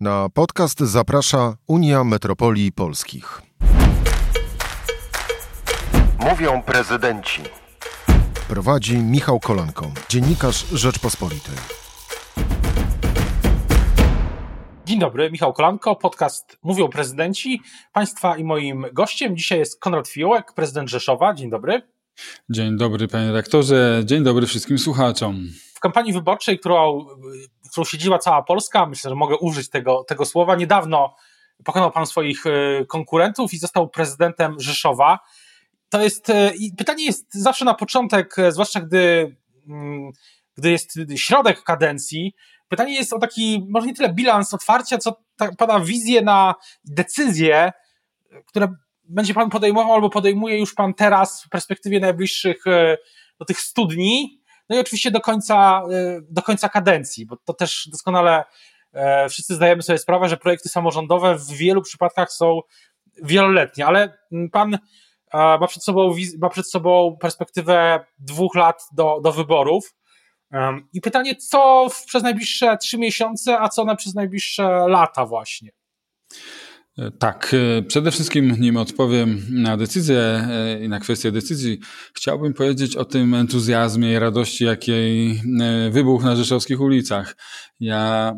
Na 0.00 0.28
podcast 0.28 0.80
zaprasza 0.80 1.56
Unia 1.66 2.04
Metropolii 2.04 2.72
Polskich. 2.72 3.42
Mówią 6.20 6.62
prezydenci. 6.62 7.42
Prowadzi 8.48 8.98
Michał 8.98 9.40
Kolanko, 9.40 9.90
dziennikarz 10.08 10.66
Rzeczpospolitej. 10.72 11.54
Dzień 14.86 14.98
dobry, 14.98 15.30
Michał 15.30 15.52
Kolanko, 15.52 15.96
podcast 15.96 16.58
Mówią 16.62 16.88
prezydenci. 16.88 17.60
Państwa 17.92 18.36
i 18.36 18.44
moim 18.44 18.86
gościem 18.92 19.36
dzisiaj 19.36 19.58
jest 19.58 19.80
Konrad 19.80 20.08
Fiołek, 20.08 20.52
prezydent 20.52 20.90
Rzeszowa. 20.90 21.34
Dzień 21.34 21.50
dobry. 21.50 21.82
Dzień 22.50 22.76
dobry, 22.76 23.08
panie 23.08 23.32
rektorze. 23.32 24.02
Dzień 24.04 24.24
dobry 24.24 24.46
wszystkim 24.46 24.78
słuchaczom. 24.78 25.48
W 25.74 25.80
kampanii 25.80 26.12
wyborczej, 26.12 26.58
którą, 26.58 27.06
którą 27.70 27.84
siedziła 27.84 28.18
cała 28.18 28.42
Polska, 28.42 28.86
myślę, 28.86 29.08
że 29.08 29.14
mogę 29.14 29.36
użyć 29.36 29.70
tego, 29.70 30.04
tego 30.04 30.24
słowa, 30.24 30.56
niedawno 30.56 31.14
pokonał 31.64 31.90
pan 31.90 32.06
swoich 32.06 32.46
e, 32.46 32.84
konkurentów 32.86 33.54
i 33.54 33.58
został 33.58 33.88
prezydentem 33.88 34.60
Rzeszowa. 34.60 35.18
To 35.88 36.02
jest, 36.02 36.30
e, 36.30 36.52
pytanie 36.78 37.04
jest 37.04 37.34
zawsze 37.34 37.64
na 37.64 37.74
początek, 37.74 38.38
e, 38.38 38.52
zwłaszcza 38.52 38.80
gdy, 38.80 39.36
mm, 39.68 40.10
gdy 40.56 40.70
jest 40.70 40.98
środek 41.16 41.62
kadencji, 41.62 42.34
pytanie 42.68 42.94
jest 42.94 43.12
o 43.12 43.18
taki, 43.18 43.66
może 43.68 43.86
nie 43.86 43.94
tyle 43.94 44.14
bilans 44.14 44.54
otwarcia, 44.54 44.98
co 44.98 45.16
ta, 45.36 45.52
pana 45.58 45.80
wizję 45.80 46.22
na 46.22 46.54
decyzje, 46.84 47.72
które 48.46 48.74
będzie 49.04 49.34
pan 49.34 49.50
podejmował 49.50 49.94
albo 49.94 50.10
podejmuje 50.10 50.58
już 50.58 50.74
pan 50.74 50.94
teraz 50.94 51.44
w 51.44 51.48
perspektywie 51.48 52.00
najbliższych 52.00 52.64
do 53.38 53.44
tych 53.44 53.60
studni, 53.60 54.40
no 54.68 54.76
i 54.76 54.80
oczywiście 54.80 55.10
do 55.10 55.20
końca, 55.20 55.82
do 56.30 56.42
końca 56.42 56.68
kadencji, 56.68 57.26
bo 57.26 57.36
to 57.36 57.54
też 57.54 57.88
doskonale 57.92 58.44
wszyscy 59.30 59.54
zdajemy 59.54 59.82
sobie 59.82 59.98
sprawę, 59.98 60.28
że 60.28 60.36
projekty 60.36 60.68
samorządowe 60.68 61.34
w 61.34 61.48
wielu 61.48 61.82
przypadkach 61.82 62.32
są 62.32 62.60
wieloletnie, 63.22 63.86
ale 63.86 64.18
pan 64.52 64.78
ma 65.32 65.66
przed 65.66 65.84
sobą, 65.84 66.14
ma 66.38 66.48
przed 66.48 66.70
sobą 66.70 67.16
perspektywę 67.20 68.04
dwóch 68.18 68.54
lat 68.54 68.82
do, 68.92 69.20
do 69.22 69.32
wyborów. 69.32 69.94
I 70.92 71.00
pytanie, 71.00 71.36
co 71.36 71.88
przez 72.06 72.22
najbliższe 72.22 72.76
trzy 72.76 72.98
miesiące, 72.98 73.60
a 73.60 73.68
co 73.68 73.84
na 73.84 73.96
przez 73.96 74.14
najbliższe 74.14 74.84
lata 74.88 75.26
właśnie? 75.26 75.70
Tak, 77.18 77.56
przede 77.88 78.10
wszystkim 78.10 78.56
nim 78.60 78.76
odpowiem 78.76 79.42
na 79.50 79.76
decyzję 79.76 80.48
i 80.82 80.88
na 80.88 81.00
kwestię 81.00 81.32
decyzji, 81.32 81.78
chciałbym 82.14 82.54
powiedzieć 82.54 82.96
o 82.96 83.04
tym 83.04 83.34
entuzjazmie 83.34 84.12
i 84.12 84.18
radości, 84.18 84.64
jakiej 84.64 85.40
wybuchł 85.90 86.24
na 86.24 86.36
rzeszowskich 86.36 86.80
ulicach. 86.80 87.36
Ja 87.80 88.34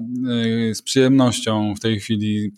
z 0.75 0.83
przyjemnością 0.83 1.75
w 1.75 1.81
tej 1.81 2.00
chwili 2.00 2.50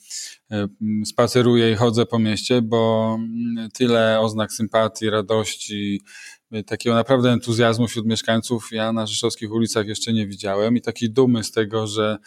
spaceruję 1.05 1.73
i 1.73 1.75
chodzę 1.75 2.07
po 2.07 2.19
mieście, 2.19 2.63
bo 2.63 3.19
tyle 3.75 4.21
oznak 4.21 4.53
sympatii, 4.53 5.11
radości, 5.11 6.01
takiego 6.67 6.95
naprawdę 6.95 7.31
entuzjazmu 7.31 7.89
wśród 7.89 8.07
mieszkańców 8.07 8.69
ja 8.73 8.93
na 8.93 9.07
rzeszowskich 9.07 9.53
ulicach 9.53 9.87
jeszcze 9.87 10.13
nie 10.13 10.27
widziałem 10.27 10.77
i 10.77 10.81
takiej 10.81 11.11
dumy 11.11 11.45
z 11.45 11.51
tego, 11.51 11.87
że 11.87 12.19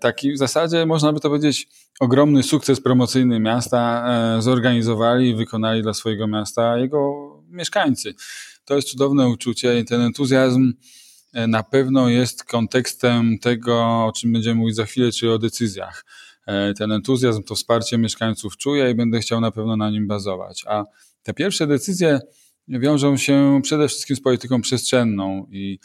taki 0.00 0.32
w 0.32 0.38
zasadzie 0.38 0.86
można 0.86 1.12
by 1.12 1.20
to 1.20 1.28
powiedzieć 1.28 1.68
ogromny 2.00 2.42
sukces 2.42 2.80
promocyjny 2.80 3.40
miasta 3.40 4.06
zorganizowali 4.38 5.28
i 5.28 5.34
wykonali 5.34 5.82
dla 5.82 5.94
swojego 5.94 6.26
miasta 6.26 6.78
jego 6.78 7.12
mieszkańcy. 7.48 8.14
To 8.64 8.76
jest 8.76 8.88
cudowne 8.88 9.28
uczucie 9.28 9.80
i 9.80 9.84
ten 9.84 10.00
entuzjazm 10.00 10.72
na 11.48 11.62
pewno 11.62 12.08
jest 12.08 12.44
kontekstem 12.44 13.38
tego, 13.38 13.76
o 14.04 14.12
czym 14.16 14.32
będziemy 14.32 14.54
mówić 14.54 14.76
za 14.76 14.84
chwilę, 14.84 15.12
czyli 15.12 15.32
o 15.32 15.38
decyzjach. 15.38 16.04
Ten 16.78 16.92
entuzjazm, 16.92 17.42
to 17.42 17.54
wsparcie 17.54 17.98
mieszkańców 17.98 18.56
czuję 18.56 18.90
i 18.90 18.94
będę 18.94 19.20
chciał 19.20 19.40
na 19.40 19.50
pewno 19.50 19.76
na 19.76 19.90
nim 19.90 20.06
bazować. 20.06 20.64
A 20.66 20.84
te 21.22 21.34
pierwsze 21.34 21.66
decyzje 21.66 22.20
wiążą 22.68 23.16
się 23.16 23.60
przede 23.62 23.88
wszystkim 23.88 24.16
z 24.16 24.20
polityką 24.20 24.60
przestrzenną 24.60 25.46
i 25.50 25.78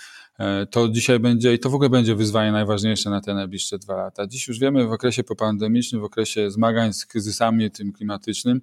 to 0.72 0.89
dzisiaj 0.89 1.19
będzie, 1.19 1.53
i 1.53 1.59
to 1.59 1.69
w 1.69 1.75
ogóle 1.75 1.89
będzie 1.89 2.16
wyzwanie 2.16 2.51
najważniejsze 2.51 3.09
na 3.09 3.22
te 3.22 3.33
najbliższe 3.33 3.78
dwa 3.78 3.95
lata. 3.95 4.28
Dziś 4.28 4.47
już 4.47 4.59
wiemy 4.59 4.88
w 4.88 4.91
okresie 4.91 5.23
popandemicznym, 5.23 6.01
w 6.01 6.03
okresie 6.03 6.51
zmagań 6.51 6.94
z 6.94 7.06
kryzysami 7.06 7.72
tym 7.72 7.94
klimatycznym, 7.94 8.61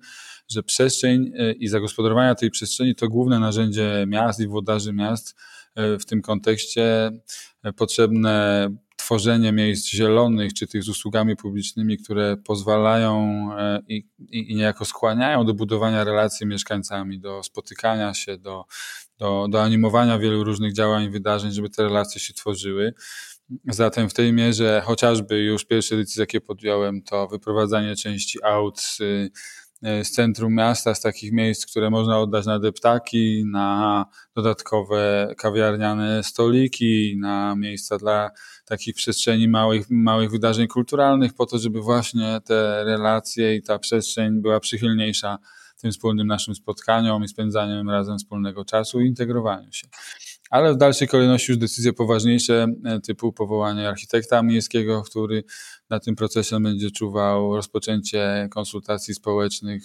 że 0.48 0.62
przestrzeń 0.62 1.32
i 1.58 1.68
zagospodarowanie 1.68 2.34
tej 2.34 2.50
przestrzeni 2.50 2.94
to 2.94 3.08
główne 3.08 3.38
narzędzie 3.38 4.04
miast 4.08 4.40
i 4.40 4.46
włodarzy 4.46 4.92
miast. 4.92 5.36
W 5.76 6.04
tym 6.04 6.22
kontekście 6.22 7.10
potrzebne 7.76 8.68
tworzenie 8.98 9.52
miejsc 9.52 9.88
zielonych, 9.88 10.54
czy 10.54 10.66
tych 10.66 10.82
z 10.82 10.88
usługami 10.88 11.36
publicznymi, 11.36 11.98
które 11.98 12.36
pozwalają 12.36 13.48
i, 13.88 13.96
i, 14.18 14.52
i 14.52 14.56
niejako 14.56 14.84
skłaniają 14.84 15.44
do 15.44 15.54
budowania 15.54 16.04
relacji 16.04 16.46
mieszkańcami, 16.46 17.20
do 17.20 17.42
spotykania 17.42 18.14
się, 18.14 18.38
do, 18.38 18.64
do, 19.18 19.46
do 19.50 19.62
animowania 19.62 20.18
wielu 20.18 20.44
różnych 20.44 20.72
działań 20.72 21.04
i 21.04 21.10
wydarzeń, 21.10 21.52
żeby 21.52 21.70
te 21.70 21.82
relacje 21.82 22.20
się 22.20 22.34
tworzyły. 22.34 22.94
Zatem 23.64 24.08
w 24.08 24.14
tej 24.14 24.32
mierze 24.32 24.82
chociażby 24.84 25.38
już 25.38 25.64
pierwsze 25.64 25.96
decyzje, 25.96 26.22
jakie 26.22 26.40
podjąłem, 26.40 27.02
to 27.02 27.28
wyprowadzanie 27.28 27.96
części 27.96 28.44
aut 28.44 28.80
z, 28.80 28.98
z 29.82 30.10
centrum 30.10 30.54
miasta, 30.54 30.94
z 30.94 31.00
takich 31.00 31.32
miejsc, 31.32 31.66
które 31.66 31.90
można 31.90 32.18
oddać 32.18 32.46
na 32.46 32.58
deptaki, 32.58 33.44
na 33.46 34.04
dodatkowe 34.36 35.34
kawiarniane 35.38 36.24
stoliki, 36.24 37.16
na 37.20 37.54
miejsca 37.56 37.98
dla 37.98 38.30
takich 38.64 38.94
przestrzeni 38.94 39.48
małych, 39.48 39.86
małych 39.90 40.30
wydarzeń 40.30 40.68
kulturalnych, 40.68 41.34
po 41.34 41.46
to, 41.46 41.58
żeby 41.58 41.80
właśnie 41.80 42.40
te 42.44 42.84
relacje 42.84 43.56
i 43.56 43.62
ta 43.62 43.78
przestrzeń 43.78 44.42
była 44.42 44.60
przychylniejsza 44.60 45.38
tym 45.80 45.90
wspólnym 45.90 46.26
naszym 46.26 46.54
spotkaniom 46.54 47.24
i 47.24 47.28
spędzaniem 47.28 47.90
razem 47.90 48.18
wspólnego 48.18 48.64
czasu 48.64 49.00
i 49.00 49.06
integrowaniu 49.06 49.72
się. 49.72 49.88
Ale 50.50 50.74
w 50.74 50.76
dalszej 50.76 51.08
kolejności 51.08 51.52
już 51.52 51.58
decyzje 51.58 51.92
poważniejsze, 51.92 52.66
typu 53.06 53.32
powołanie 53.32 53.88
architekta 53.88 54.42
miejskiego, 54.42 55.02
który 55.02 55.44
na 55.90 56.00
tym 56.00 56.16
procesem 56.16 56.62
będzie 56.62 56.90
czuwał 56.90 57.56
rozpoczęcie 57.56 58.48
konsultacji 58.50 59.14
społecznych 59.14 59.82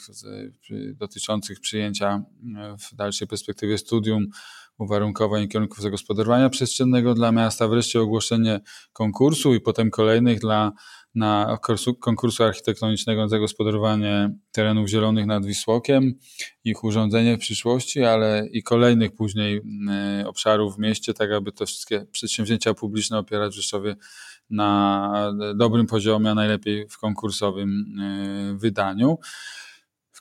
dotyczących 0.93 1.59
przyjęcia 1.59 2.23
w 2.79 2.95
dalszej 2.95 3.27
perspektywie 3.27 3.77
studium 3.77 4.27
uwarunkowań 4.77 5.43
i 5.43 5.47
kierunków 5.47 5.81
zagospodarowania 5.81 6.49
przestrzennego 6.49 7.13
dla 7.13 7.31
miasta, 7.31 7.67
wreszcie 7.67 8.01
ogłoszenie 8.01 8.61
konkursu 8.93 9.53
i 9.53 9.61
potem 9.61 9.89
kolejnych 9.89 10.39
dla 10.39 10.71
na 11.15 11.45
konkursu, 11.45 11.95
konkursu 11.95 12.43
architektonicznego 12.43 13.27
zagospodarowanie 13.27 14.35
terenów 14.51 14.89
zielonych 14.89 15.25
nad 15.25 15.45
Wisłokiem, 15.45 16.13
ich 16.63 16.83
urządzenie 16.83 17.37
w 17.37 17.39
przyszłości, 17.39 18.03
ale 18.03 18.47
i 18.51 18.63
kolejnych 18.63 19.15
później 19.15 19.61
obszarów 20.25 20.75
w 20.75 20.79
mieście, 20.79 21.13
tak 21.13 21.31
aby 21.31 21.51
te 21.51 21.65
wszystkie 21.65 22.05
przedsięwzięcia 22.11 22.73
publiczne 22.73 23.17
opierać 23.17 23.53
w 23.53 23.55
Rzeszowie 23.55 23.95
na 24.49 25.33
dobrym 25.55 25.87
poziomie, 25.87 26.31
a 26.31 26.35
najlepiej 26.35 26.89
w 26.89 26.97
konkursowym 26.97 27.85
wydaniu. 28.55 29.17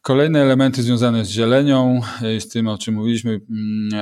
Kolejne 0.03 0.43
elementy 0.43 0.83
związane 0.83 1.25
z 1.25 1.31
zielenią, 1.31 2.01
z 2.41 2.49
tym 2.49 2.69
o 2.69 2.79
czym 2.79 2.95
mówiliśmy, 2.95 3.41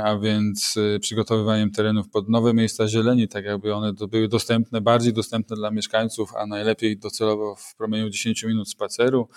a 0.04 0.18
więc 0.18 0.74
przygotowywaniem 1.00 1.70
terenów 1.70 2.08
pod 2.08 2.28
nowe 2.28 2.54
miejsca 2.54 2.88
zieleni, 2.88 3.28
tak 3.28 3.44
jakby 3.44 3.74
one 3.74 3.92
były 4.10 4.28
dostępne, 4.28 4.80
bardziej 4.80 5.12
dostępne 5.12 5.56
dla 5.56 5.70
mieszkańców, 5.70 6.36
a 6.36 6.46
najlepiej 6.46 6.98
docelowo 6.98 7.56
w 7.56 7.76
promieniu 7.76 8.10
10 8.10 8.42
minut 8.42 8.70
spaceru. 8.70 9.28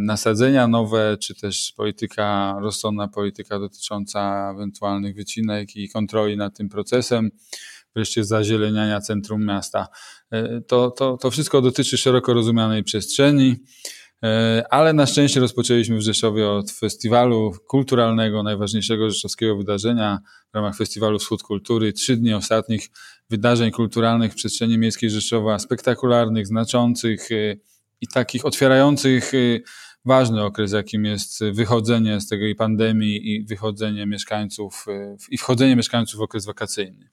Nasadzenia 0.00 0.68
nowe, 0.68 1.16
czy 1.20 1.34
też 1.34 1.72
polityka, 1.76 2.56
rozsądna 2.60 3.08
polityka 3.08 3.58
dotycząca 3.58 4.50
ewentualnych 4.54 5.16
wycinek 5.16 5.76
i 5.76 5.88
kontroli 5.88 6.36
nad 6.36 6.56
tym 6.56 6.68
procesem 6.68 7.30
wreszcie 7.94 8.24
zazieleniania 8.24 9.00
centrum 9.00 9.44
miasta. 9.44 9.88
To, 10.68 10.90
to, 10.90 11.16
to 11.16 11.30
wszystko 11.30 11.62
dotyczy 11.62 11.98
szeroko 11.98 12.34
rozumianej 12.34 12.84
przestrzeni. 12.84 13.56
Ale 14.70 14.92
na 14.92 15.06
szczęście 15.06 15.40
rozpoczęliśmy 15.40 15.96
w 15.96 16.00
Rzeszowie 16.00 16.50
od 16.50 16.70
festiwalu 16.70 17.52
kulturalnego, 17.68 18.42
najważniejszego 18.42 19.10
rzeszowskiego 19.10 19.56
wydarzenia 19.56 20.18
w 20.52 20.54
ramach 20.54 20.76
Festiwalu 20.76 21.18
Wschód 21.18 21.42
Kultury. 21.42 21.92
Trzy 21.92 22.16
dni 22.16 22.34
ostatnich 22.34 22.88
wydarzeń 23.30 23.70
kulturalnych 23.70 24.32
w 24.32 24.34
przestrzeni 24.34 24.78
miejskiej 24.78 25.10
Rzeszowa, 25.10 25.58
spektakularnych, 25.58 26.46
znaczących 26.46 27.28
i 28.00 28.08
takich 28.08 28.46
otwierających 28.46 29.32
ważny 30.04 30.44
okres, 30.44 30.72
jakim 30.72 31.04
jest 31.04 31.44
wychodzenie 31.52 32.20
z 32.20 32.28
tej 32.28 32.54
pandemii 32.54 33.34
i 33.34 33.44
wychodzenie 33.44 34.06
mieszkańców 34.06 34.86
i 35.30 35.38
wchodzenie 35.38 35.76
mieszkańców 35.76 36.20
w 36.20 36.22
okres 36.22 36.46
wakacyjny. 36.46 37.10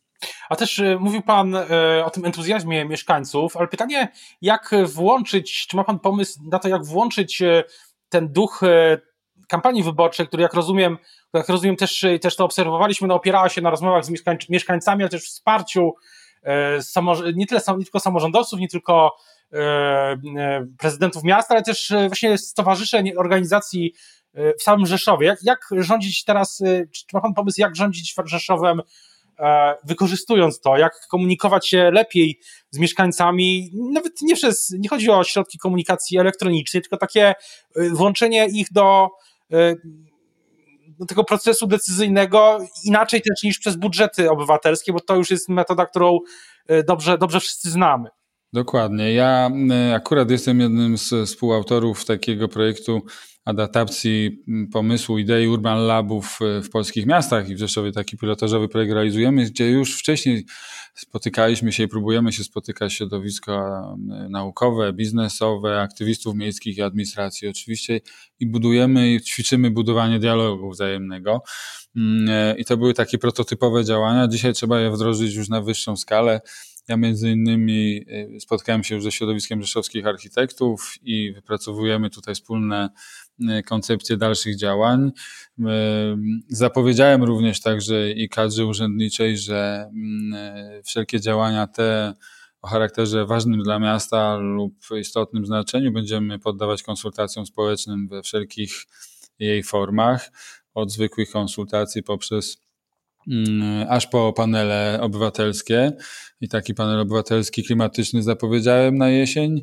A 0.49 0.55
też 0.55 0.81
mówił 0.99 1.21
Pan 1.21 1.55
o 2.05 2.09
tym 2.09 2.25
entuzjazmie 2.25 2.85
mieszkańców, 2.85 3.57
ale 3.57 3.67
pytanie, 3.67 4.07
jak 4.41 4.75
włączyć, 4.85 5.67
czy 5.67 5.75
ma 5.75 5.83
Pan 5.83 5.99
pomysł 5.99 6.39
na 6.51 6.59
to, 6.59 6.67
jak 6.67 6.85
włączyć 6.85 7.43
ten 8.09 8.33
duch 8.33 8.61
kampanii 9.47 9.83
wyborczej, 9.83 10.27
który 10.27 10.43
jak 10.43 10.53
rozumiem, 10.53 10.97
jak 11.33 11.49
rozumiem 11.49 11.75
też, 11.75 12.05
też 12.21 12.35
to 12.35 12.45
obserwowaliśmy, 12.45 13.07
no 13.07 13.15
opierała 13.15 13.49
się 13.49 13.61
na 13.61 13.69
rozmowach 13.69 14.05
z 14.05 14.49
mieszkańcami, 14.49 15.03
ale 15.03 15.09
też 15.09 15.23
wsparciu 15.23 15.93
nie, 17.35 17.47
tyle, 17.47 17.61
nie 17.77 17.83
tylko 17.83 17.99
samorządowców, 17.99 18.59
nie 18.59 18.67
tylko 18.67 19.15
prezydentów 20.79 21.23
miasta, 21.23 21.53
ale 21.53 21.63
też 21.63 21.93
właśnie 22.07 22.37
stowarzyszeń, 22.37 23.11
organizacji 23.17 23.93
w 24.59 24.63
samym 24.63 24.85
Rzeszowie. 24.85 25.27
Jak, 25.27 25.39
jak 25.43 25.69
rządzić 25.77 26.23
teraz, 26.23 26.63
czy 26.91 27.05
ma 27.13 27.21
pan 27.21 27.33
pomysł, 27.33 27.61
jak 27.61 27.75
rządzić 27.75 28.15
Rzeszowem 28.25 28.79
E, 28.79 28.83
wykorzystując 29.83 30.61
to, 30.61 30.77
jak 30.77 31.07
komunikować 31.09 31.67
się 31.67 31.91
lepiej 31.91 32.39
z 32.71 32.79
mieszkańcami, 32.79 33.71
nawet 33.93 34.21
nie 34.21 34.35
przez, 34.35 34.69
nie 34.79 34.89
chodzi 34.89 35.09
o 35.09 35.23
środki 35.23 35.57
komunikacji 35.57 36.17
elektronicznej, 36.17 36.83
tylko 36.83 36.97
takie 36.97 37.27
e, 37.75 37.89
włączenie 37.89 38.47
ich 38.47 38.67
do, 38.71 39.09
e, 39.53 39.75
do 40.99 41.05
tego 41.05 41.23
procesu 41.23 41.67
decyzyjnego 41.67 42.59
inaczej 42.83 43.21
też 43.21 43.43
niż 43.43 43.59
przez 43.59 43.75
budżety 43.75 44.31
obywatelskie, 44.31 44.93
bo 44.93 44.99
to 44.99 45.15
już 45.15 45.31
jest 45.31 45.49
metoda, 45.49 45.85
którą 45.85 46.19
dobrze, 46.87 47.17
dobrze 47.17 47.39
wszyscy 47.39 47.71
znamy. 47.71 48.09
Dokładnie. 48.53 49.13
Ja 49.13 49.51
akurat 49.95 50.31
jestem 50.31 50.59
jednym 50.59 50.97
z 50.97 51.29
współautorów 51.29 52.05
takiego 52.05 52.47
projektu 52.47 53.01
adaptacji 53.45 54.43
pomysłu, 54.73 55.17
idei 55.17 55.47
Urban 55.47 55.87
Labów 55.87 56.39
w 56.63 56.69
polskich 56.69 57.05
miastach 57.05 57.49
i 57.49 57.55
w 57.55 57.59
Rzeszowie 57.59 57.91
taki 57.91 58.17
pilotażowy 58.17 58.67
projekt 58.67 58.93
realizujemy, 58.93 59.45
gdzie 59.45 59.69
już 59.69 59.99
wcześniej 59.99 60.45
spotykaliśmy 60.95 61.71
się 61.71 61.83
i 61.83 61.87
próbujemy 61.87 62.31
się 62.31 62.43
spotykać 62.43 62.93
środowiska 62.93 63.83
naukowe, 64.29 64.93
biznesowe, 64.93 65.81
aktywistów 65.81 66.35
miejskich 66.35 66.77
i 66.77 66.81
administracji 66.81 67.47
oczywiście 67.47 68.01
i 68.39 68.47
budujemy 68.47 69.13
i 69.13 69.21
ćwiczymy 69.21 69.71
budowanie 69.71 70.19
dialogu 70.19 70.69
wzajemnego. 70.69 71.43
I 72.57 72.65
to 72.65 72.77
były 72.77 72.93
takie 72.93 73.17
prototypowe 73.17 73.85
działania. 73.85 74.27
Dzisiaj 74.27 74.53
trzeba 74.53 74.79
je 74.79 74.91
wdrożyć 74.91 75.35
już 75.35 75.49
na 75.49 75.61
wyższą 75.61 75.97
skalę. 75.97 76.41
Ja 76.87 76.97
między 76.97 77.31
innymi 77.31 78.05
y, 78.35 78.39
spotkałem 78.39 78.83
się 78.83 78.95
już 78.95 79.03
ze 79.03 79.11
środowiskiem 79.11 79.61
rzeszowskich 79.61 80.07
architektów 80.07 80.93
i 81.01 81.33
wypracowujemy 81.33 82.09
tutaj 82.09 82.35
wspólne 82.35 82.89
y, 83.39 83.63
koncepcje 83.63 84.17
dalszych 84.17 84.57
działań. 84.57 85.11
Y, 85.59 85.63
zapowiedziałem 86.49 87.23
również 87.23 87.61
także 87.61 88.11
i 88.11 88.29
kadrze 88.29 88.65
urzędniczej, 88.65 89.37
że 89.37 89.89
mm, 89.93 90.83
wszelkie 90.83 91.19
działania 91.19 91.67
te 91.67 92.13
o 92.61 92.67
charakterze 92.67 93.25
ważnym 93.25 93.63
dla 93.63 93.79
miasta 93.79 94.37
lub 94.37 94.73
istotnym 94.99 95.45
znaczeniu 95.45 95.91
będziemy 95.91 96.39
poddawać 96.39 96.83
konsultacjom 96.83 97.45
społecznym 97.45 98.07
we 98.07 98.23
wszelkich 98.23 98.85
jej 99.39 99.63
formach, 99.63 100.31
od 100.73 100.91
zwykłych 100.91 101.31
konsultacji 101.31 102.03
poprzez 102.03 102.64
aż 103.89 104.07
po 104.07 104.33
panele 104.33 104.99
obywatelskie. 105.01 105.91
I 106.41 106.49
taki 106.49 106.73
panel 106.73 106.99
obywatelski 106.99 107.63
klimatyczny 107.63 108.23
zapowiedziałem 108.23 108.97
na 108.97 109.09
jesień. 109.09 109.61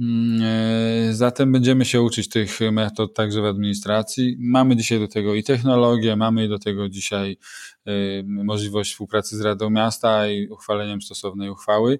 Mm, 0.00 0.42
e, 0.42 1.14
zatem 1.14 1.52
będziemy 1.52 1.84
się 1.84 2.02
uczyć 2.02 2.28
tych 2.28 2.60
metod 2.72 3.14
także 3.14 3.42
w 3.42 3.44
administracji. 3.44 4.36
Mamy 4.40 4.76
dzisiaj 4.76 4.98
do 4.98 5.08
tego 5.08 5.34
i 5.34 5.42
technologię, 5.42 6.16
mamy 6.16 6.48
do 6.48 6.58
tego 6.58 6.88
dzisiaj 6.88 7.38
e, 7.86 7.92
możliwość 8.22 8.90
współpracy 8.90 9.36
z 9.36 9.40
Radą 9.40 9.70
Miasta 9.70 10.28
i 10.28 10.48
uchwaleniem 10.48 11.02
stosownej 11.02 11.50
uchwały. 11.50 11.98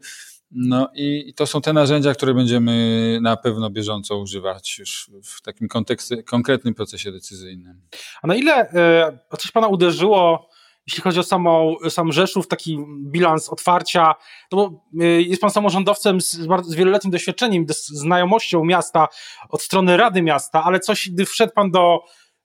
No 0.51 0.89
i 0.95 1.35
to 1.37 1.47
są 1.47 1.61
te 1.61 1.73
narzędzia, 1.73 2.15
które 2.15 2.35
będziemy 2.35 3.19
na 3.23 3.37
pewno 3.37 3.71
bieżąco 3.71 4.19
używać 4.19 4.79
już 4.79 5.11
w 5.25 5.43
takim 5.43 5.69
kontekstie, 5.69 6.23
konkretnym 6.23 6.75
procesie 6.75 7.13
decyzyjnym. 7.13 7.81
A 8.23 8.27
na 8.27 8.35
ile 8.35 8.71
e, 8.71 9.19
coś 9.39 9.51
Pana 9.51 9.69
uderzyło 9.69 10.49
jeśli 10.87 11.03
chodzi 11.03 11.21
o 11.21 11.23
samą, 11.23 11.75
sam 11.89 12.13
Rzeszów, 12.13 12.49
taki 12.49 12.79
bilans 13.01 13.49
otwarcia, 13.49 14.15
no 14.53 14.59
bo 14.59 14.85
y, 15.05 15.23
jest 15.23 15.41
pan 15.41 15.51
samorządowcem 15.51 16.21
z, 16.21 16.47
bardzo, 16.47 16.71
z 16.71 16.75
wieloletnim 16.75 17.11
doświadczeniem, 17.11 17.67
z 17.69 17.87
znajomością 17.87 18.65
miasta 18.65 19.09
od 19.49 19.63
strony 19.63 19.97
Rady 19.97 20.23
Miasta, 20.23 20.65
ale 20.65 20.81
coś, 20.81 21.11
gdy 21.11 21.25
wszedł 21.25 21.53
pan 21.53 21.71
do, 21.71 22.01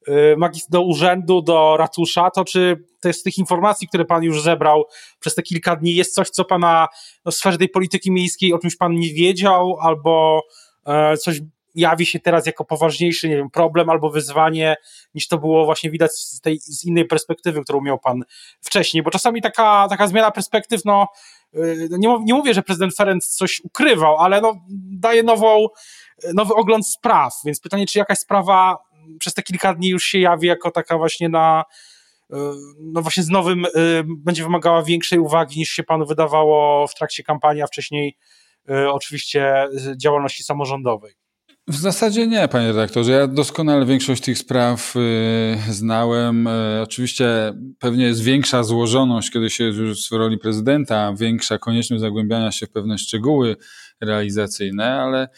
y, 0.07 0.35
do 0.69 0.81
urzędu, 0.81 1.41
do 1.41 1.77
ratusza, 1.77 2.31
to 2.31 2.45
czy 2.45 2.83
to 3.01 3.13
z 3.13 3.23
tych 3.23 3.37
informacji, 3.37 3.87
które 3.87 4.05
pan 4.05 4.23
już 4.23 4.41
zebrał 4.41 4.83
przez 5.19 5.35
te 5.35 5.41
kilka 5.41 5.75
dni, 5.75 5.95
jest 5.95 6.13
coś, 6.13 6.29
co 6.29 6.45
pana 6.45 6.87
no, 7.25 7.31
w 7.31 7.35
sferze 7.35 7.57
tej 7.57 7.69
polityki 7.69 8.11
miejskiej, 8.11 8.53
o 8.53 8.59
czymś 8.59 8.75
pan 8.75 8.93
nie 8.93 9.13
wiedział, 9.13 9.77
albo 9.81 10.41
e, 10.85 11.17
coś 11.17 11.41
jawi 11.75 12.05
się 12.05 12.19
teraz 12.19 12.45
jako 12.45 12.65
poważniejszy 12.65 13.29
nie 13.29 13.35
wiem, 13.35 13.49
problem 13.49 13.89
albo 13.89 14.09
wyzwanie, 14.09 14.75
niż 15.13 15.27
to 15.27 15.37
było 15.37 15.65
właśnie 15.65 15.91
widać 15.91 16.11
z 16.11 16.41
tej 16.41 16.59
z 16.59 16.85
innej 16.85 17.05
perspektywy, 17.05 17.63
którą 17.63 17.81
miał 17.81 17.99
pan 17.99 18.23
wcześniej, 18.61 19.03
bo 19.03 19.11
czasami 19.11 19.41
taka, 19.41 19.87
taka 19.89 20.07
zmiana 20.07 20.31
perspektyw, 20.31 20.85
no, 20.85 21.07
y, 21.55 21.87
nie, 21.91 22.17
nie 22.23 22.33
mówię, 22.33 22.53
że 22.53 22.61
prezydent 22.61 22.95
Ferenc 22.95 23.27
coś 23.27 23.61
ukrywał, 23.63 24.17
ale 24.17 24.41
no, 24.41 24.55
daje 24.91 25.23
nową, 25.23 25.67
nowy 26.33 26.53
ogląd 26.53 26.87
spraw, 26.87 27.33
więc 27.45 27.59
pytanie, 27.59 27.85
czy 27.85 27.99
jakaś 27.99 28.19
sprawa 28.19 28.77
przez 29.19 29.33
te 29.33 29.43
kilka 29.43 29.73
dni 29.73 29.89
już 29.89 30.03
się 30.03 30.19
jawi 30.19 30.47
jako 30.47 30.71
taka 30.71 30.97
właśnie 30.97 31.29
na 31.29 31.63
y, 32.33 32.35
no 32.79 33.01
właśnie 33.01 33.23
z 33.23 33.29
nowym 33.29 33.65
y, 33.65 33.69
będzie 34.07 34.43
wymagała 34.43 34.83
większej 34.83 35.19
uwagi 35.19 35.59
niż 35.59 35.69
się 35.69 35.83
panu 35.83 36.05
wydawało 36.05 36.87
w 36.87 36.95
trakcie 36.95 37.23
kampanii, 37.23 37.61
a 37.61 37.67
wcześniej 37.67 38.17
oczywiście 38.91 39.67
działalności 39.97 40.43
samorządowej. 40.43 41.18
W 41.69 41.75
zasadzie 41.75 42.27
nie, 42.27 42.47
panie 42.47 42.67
redaktorze. 42.67 43.11
Ja 43.11 43.27
doskonale 43.27 43.85
większość 43.85 44.23
tych 44.23 44.37
spraw 44.37 44.95
y, 44.95 45.73
znałem. 45.73 46.47
Y, 46.47 46.81
oczywiście 46.83 47.53
pewnie 47.79 48.05
jest 48.05 48.21
większa 48.21 48.63
złożoność, 48.63 49.31
kiedy 49.31 49.49
się 49.49 49.63
już 49.63 50.09
w 50.09 50.11
roli 50.11 50.37
prezydenta, 50.37 51.13
większa 51.13 51.57
konieczność 51.57 52.01
zagłębiania 52.01 52.51
się 52.51 52.65
w 52.65 52.71
pewne 52.71 52.97
szczegóły 52.97 53.55
realizacyjne, 54.01 55.01
ale 55.01 55.29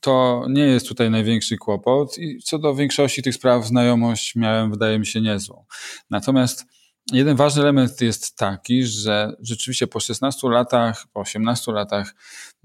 to 0.00 0.44
nie 0.48 0.62
jest 0.62 0.88
tutaj 0.88 1.10
największy 1.10 1.56
kłopot 1.56 2.18
i 2.18 2.38
co 2.44 2.58
do 2.58 2.74
większości 2.74 3.22
tych 3.22 3.34
spraw 3.34 3.66
znajomość 3.66 4.36
miałem, 4.36 4.70
wydaje 4.70 4.98
mi 4.98 5.06
się, 5.06 5.20
niezłą. 5.20 5.64
Natomiast 6.10 6.64
jeden 7.12 7.36
ważny 7.36 7.62
element 7.62 8.00
jest 8.00 8.36
taki, 8.36 8.84
że 8.84 9.36
rzeczywiście 9.40 9.86
po 9.86 10.00
16 10.00 10.48
latach, 10.48 11.06
po 11.12 11.20
18 11.20 11.72
latach 11.72 12.14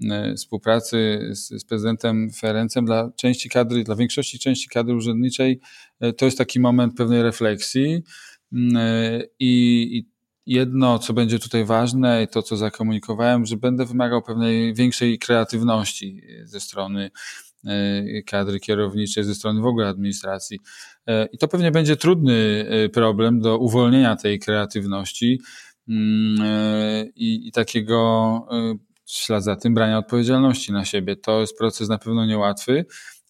y, 0.02 0.34
współpracy 0.36 1.28
z, 1.32 1.48
z 1.48 1.64
prezydentem 1.64 2.30
Ferencem 2.30 2.84
dla 2.84 3.10
części 3.16 3.48
kadry, 3.48 3.84
dla 3.84 3.96
większości 3.96 4.38
części 4.38 4.68
kadry 4.68 4.94
urzędniczej, 4.94 5.60
y, 6.04 6.12
to 6.12 6.24
jest 6.24 6.38
taki 6.38 6.60
moment 6.60 6.96
pewnej 6.96 7.22
refleksji. 7.22 8.02
Y, 8.52 9.30
i, 9.38 9.98
i 9.98 10.08
jedno, 10.46 10.98
co 10.98 11.12
będzie 11.12 11.38
tutaj 11.38 11.64
ważne 11.64 12.22
i 12.22 12.28
to, 12.28 12.42
co 12.42 12.56
zakomunikowałem, 12.56 13.46
że 13.46 13.56
będę 13.56 13.84
wymagał 13.84 14.22
pewnej 14.22 14.74
większej 14.74 15.18
kreatywności 15.18 16.22
ze 16.44 16.60
strony 16.60 17.10
E, 17.10 17.47
kadry 18.26 18.60
kierowniczej, 18.60 19.24
ze 19.24 19.34
strony 19.34 19.60
w 19.60 19.66
ogóle 19.66 19.88
administracji. 19.88 20.60
E, 21.06 21.26
I 21.32 21.38
to 21.38 21.48
pewnie 21.48 21.70
będzie 21.70 21.96
trudny 21.96 22.66
e, 22.68 22.88
problem 22.88 23.40
do 23.40 23.58
uwolnienia 23.58 24.16
tej 24.16 24.38
kreatywności 24.38 25.40
mm, 25.88 27.06
i, 27.14 27.48
i 27.48 27.52
takiego 27.52 28.46
ślad 29.06 29.44
za 29.44 29.56
tym 29.56 29.74
brania 29.74 29.98
odpowiedzialności 29.98 30.72
na 30.72 30.84
siebie. 30.84 31.16
To 31.16 31.40
jest 31.40 31.58
proces 31.58 31.88
na 31.88 31.98
pewno 31.98 32.26
niełatwy, 32.26 32.86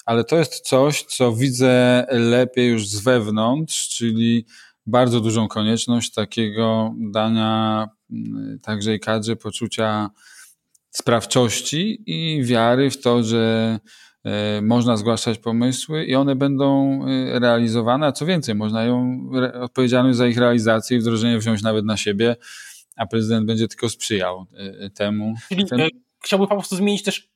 ale 0.06 0.24
to 0.24 0.36
jest 0.36 0.60
coś, 0.60 1.02
co 1.02 1.32
widzę 1.32 2.06
lepiej 2.10 2.68
już 2.68 2.88
z 2.88 3.00
wewnątrz, 3.00 3.88
czyli 3.88 4.46
bardzo 4.86 5.20
dużą 5.20 5.48
konieczność 5.48 6.12
takiego 6.12 6.94
dania 7.12 7.86
także 8.62 8.94
i 8.94 9.00
kadrze 9.00 9.36
poczucia 9.36 10.10
sprawczości 10.90 12.02
i 12.06 12.44
wiary 12.44 12.90
w 12.90 13.00
to, 13.00 13.22
że 13.22 13.78
E, 13.80 13.80
można 14.62 14.96
zgłaszać 14.96 15.38
pomysły 15.38 16.04
i 16.04 16.14
one 16.14 16.36
będą 16.36 17.00
e, 17.06 17.38
realizowane, 17.38 18.06
a 18.06 18.12
co 18.12 18.26
więcej, 18.26 18.54
można 18.54 18.84
ją 18.84 19.20
odpowiedzialność 19.60 20.18
za 20.18 20.26
ich 20.26 20.38
realizację 20.38 20.96
i 20.96 21.00
wdrożenie 21.00 21.38
wziąć 21.38 21.62
nawet 21.62 21.84
na 21.84 21.96
siebie, 21.96 22.36
a 22.96 23.06
prezydent 23.06 23.46
będzie 23.46 23.68
tylko 23.68 23.88
sprzyjał 23.88 24.46
e, 24.56 24.90
temu. 24.90 25.34
Czyli 25.48 25.66
Ten... 25.66 25.88
chciałby 26.24 26.46
po 26.46 26.54
prostu 26.54 26.76
zmienić 26.76 27.02
też 27.02 27.28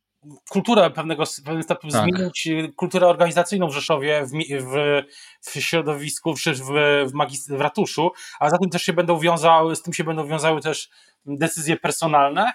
kulturę 0.51 0.91
pewnego, 0.91 1.25
pewnego 1.45 1.62
stopniu, 1.62 1.91
tak. 1.91 2.03
zmienić 2.03 2.49
kulturę 2.77 3.07
organizacyjną 3.07 3.69
w 3.69 3.75
Rzeszowie, 3.75 4.27
w, 4.27 4.31
w, 4.65 5.03
w 5.41 5.61
środowisku, 5.61 6.35
w, 6.35 6.39
w, 6.39 6.67
w, 7.12 7.57
w 7.57 7.61
ratuszu, 7.61 8.11
a 8.41 8.51
za 8.51 8.59
tym 8.59 8.71
też 8.71 8.83
się 8.83 8.93
będą 8.93 9.19
wiązały, 9.19 9.77
z 9.77 9.83
tym 9.83 9.93
się 9.93 10.05
będą 10.05 10.27
wiązały 10.27 10.61
też 10.61 10.91
decyzje 11.27 11.77
personalne, 11.77 12.53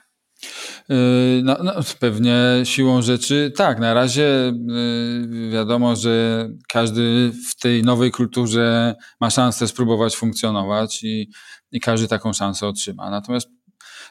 no, 1.44 1.58
no, 1.64 1.74
pewnie 2.00 2.36
siłą 2.64 3.02
rzeczy 3.02 3.52
tak. 3.56 3.80
Na 3.80 3.94
razie 3.94 4.54
yy, 5.32 5.50
wiadomo, 5.50 5.96
że 5.96 6.48
każdy 6.68 7.32
w 7.50 7.60
tej 7.60 7.84
nowej 7.84 8.12
kulturze 8.12 8.96
ma 9.20 9.30
szansę 9.30 9.68
spróbować 9.68 10.16
funkcjonować 10.16 11.04
i, 11.04 11.30
i 11.72 11.80
każdy 11.80 12.08
taką 12.08 12.34
szansę 12.34 12.68
otrzyma. 12.68 13.10
Natomiast 13.10 13.48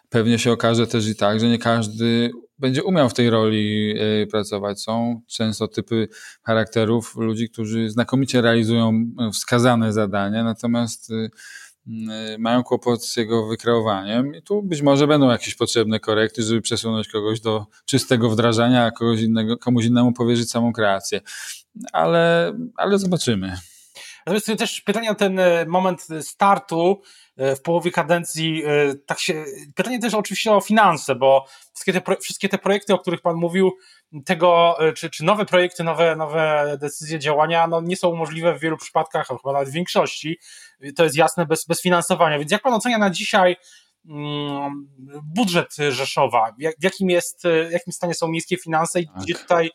pewnie 0.08 0.38
się 0.38 0.52
okaże 0.52 0.86
też 0.86 1.08
i 1.08 1.16
tak, 1.16 1.40
że 1.40 1.48
nie 1.48 1.58
każdy 1.58 2.30
będzie 2.58 2.84
umiał 2.84 3.08
w 3.08 3.14
tej 3.14 3.30
roli 3.30 3.88
yy, 3.88 4.26
pracować. 4.30 4.80
Są 4.82 5.20
często 5.26 5.68
typy 5.68 6.08
charakterów 6.42 7.16
ludzi, 7.16 7.48
którzy 7.48 7.90
znakomicie 7.90 8.40
realizują 8.40 9.10
wskazane 9.32 9.92
zadania, 9.92 10.44
natomiast 10.44 11.12
mają 12.38 12.62
kłopot 12.62 13.04
z 13.04 13.16
jego 13.16 13.46
wykreowaniem 13.46 14.34
i 14.34 14.42
tu 14.42 14.62
być 14.62 14.82
może 14.82 15.06
będą 15.06 15.30
jakieś 15.30 15.54
potrzebne 15.54 16.00
korekty, 16.00 16.42
żeby 16.42 16.62
przesunąć 16.62 17.08
kogoś 17.08 17.40
do 17.40 17.66
czystego 17.84 18.30
wdrażania, 18.30 18.84
a 18.84 18.90
kogoś 18.90 19.20
innego, 19.20 19.56
komuś 19.56 19.84
innemu 19.84 20.12
powierzyć 20.12 20.50
samą 20.50 20.72
kreację. 20.72 21.20
Ale, 21.92 22.52
ale 22.76 22.98
zobaczymy. 22.98 23.56
Natomiast 24.26 24.58
też 24.58 24.80
pytanie 24.80 25.10
o 25.10 25.14
ten 25.14 25.38
e, 25.38 25.66
moment 25.66 26.06
startu 26.20 27.02
e, 27.36 27.56
w 27.56 27.62
połowie 27.62 27.90
kadencji, 27.90 28.62
e, 28.64 28.94
tak 29.06 29.20
się, 29.20 29.44
pytanie 29.74 29.98
też 29.98 30.14
oczywiście 30.14 30.52
o 30.52 30.60
finanse, 30.60 31.14
bo 31.14 31.46
wszystkie 31.74 31.92
te, 31.92 32.16
wszystkie 32.20 32.48
te 32.48 32.58
projekty, 32.58 32.94
o 32.94 32.98
których 32.98 33.20
Pan 33.20 33.36
mówił, 33.36 33.72
tego, 34.24 34.78
czy, 34.96 35.10
czy 35.10 35.24
nowe 35.24 35.44
projekty, 35.44 35.84
nowe, 35.84 36.16
nowe 36.16 36.76
decyzje 36.80 37.18
działania, 37.18 37.66
no 37.66 37.80
nie 37.80 37.96
są 37.96 38.16
możliwe 38.16 38.54
w 38.54 38.60
wielu 38.60 38.76
przypadkach, 38.76 39.26
chyba 39.28 39.52
nawet 39.52 39.68
w 39.68 39.72
większości. 39.72 40.38
To 40.96 41.04
jest 41.04 41.16
jasne 41.16 41.46
bez, 41.46 41.66
bez 41.66 41.82
finansowania. 41.82 42.38
Więc 42.38 42.52
jak 42.52 42.62
Pan 42.62 42.74
ocenia 42.74 42.98
na 42.98 43.10
dzisiaj 43.10 43.56
mm, 44.08 44.88
budżet 45.22 45.76
Rzeszowa? 45.90 46.54
w 46.80 46.84
jakim 46.84 47.10
jest, 47.10 47.42
w 47.68 47.72
jakim 47.72 47.92
stanie 47.92 48.14
są 48.14 48.28
miejskie 48.28 48.56
finanse 48.56 49.00
i 49.00 49.06
tak. 49.06 49.16
gdzie 49.16 49.34
tutaj 49.34 49.70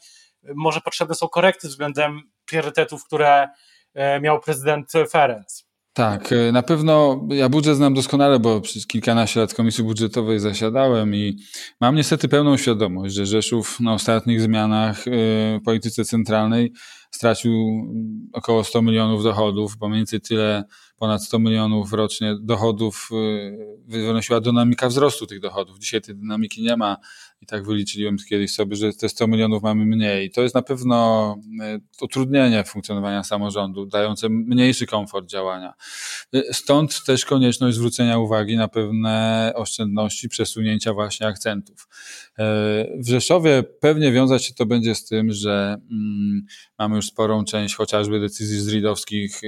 może 0.55 0.81
potrzebne 0.81 1.15
są 1.15 1.27
korekty 1.27 1.67
względem 1.67 2.21
priorytetów, 2.45 3.05
które 3.05 3.47
E, 3.47 3.80
miał 4.21 4.39
prezydent 4.39 4.91
Ferenc. 5.11 5.71
Tak, 5.93 6.31
e, 6.31 6.51
na 6.51 6.63
pewno 6.63 7.21
ja 7.29 7.49
budżet 7.49 7.75
znam 7.75 7.93
doskonale, 7.93 8.39
bo 8.39 8.61
przez 8.61 8.87
kilkanaście 8.87 9.39
lat 9.39 9.53
komisji 9.53 9.83
budżetowej 9.83 10.39
zasiadałem 10.39 11.15
i 11.15 11.37
mam 11.81 11.95
niestety 11.95 12.27
pełną 12.27 12.57
świadomość, 12.57 13.15
że 13.15 13.25
Rzeszów 13.25 13.79
na 13.79 13.93
ostatnich 13.93 14.41
zmianach 14.41 15.07
e, 15.07 15.11
w 15.59 15.63
polityce 15.65 16.05
centralnej 16.05 16.73
stracił 17.11 17.53
około 18.33 18.63
100 18.63 18.81
milionów 18.81 19.23
dochodów, 19.23 19.77
bo 19.77 19.89
mniej 19.89 19.99
więcej 19.99 20.21
tyle, 20.21 20.63
ponad 20.97 21.23
100 21.23 21.39
milionów 21.39 21.93
rocznie 21.93 22.35
dochodów 22.41 23.09
wynosiła 23.87 24.41
dynamika 24.41 24.87
wzrostu 24.87 25.27
tych 25.27 25.39
dochodów. 25.39 25.79
Dzisiaj 25.79 26.01
tej 26.01 26.15
dynamiki 26.15 26.61
nie 26.61 26.77
ma 26.77 26.97
i 27.41 27.45
tak 27.45 27.65
wyliczyłem 27.65 28.17
kiedyś 28.29 28.53
sobie, 28.53 28.75
że 28.75 28.93
te 28.93 29.09
100 29.09 29.27
milionów 29.27 29.63
mamy 29.63 29.85
mniej. 29.85 30.31
To 30.31 30.41
jest 30.41 30.55
na 30.55 30.61
pewno 30.61 31.35
e, 31.61 31.79
utrudnienie 32.01 32.63
funkcjonowania 32.63 33.23
samorządu, 33.23 33.85
dające 33.85 34.29
mniejszy 34.29 34.85
komfort 34.85 35.25
działania. 35.25 35.73
E, 36.33 36.53
stąd 36.53 37.03
też 37.05 37.25
konieczność 37.25 37.77
zwrócenia 37.77 38.17
uwagi 38.17 38.57
na 38.57 38.67
pewne 38.67 39.51
oszczędności, 39.55 40.29
przesunięcia 40.29 40.93
właśnie 40.93 41.27
akcentów. 41.27 41.87
E, 42.39 42.43
w 42.97 43.09
Rzeszowie 43.09 43.63
pewnie 43.63 44.11
wiązać 44.11 44.45
się 44.45 44.53
to 44.53 44.65
będzie 44.65 44.95
z 44.95 45.05
tym, 45.05 45.31
że 45.31 45.77
mm, 45.91 46.45
mamy 46.79 46.95
już 46.95 47.05
sporą 47.05 47.45
część 47.45 47.75
chociażby 47.75 48.19
decyzji 48.19 48.59
zridowskich 48.59 49.41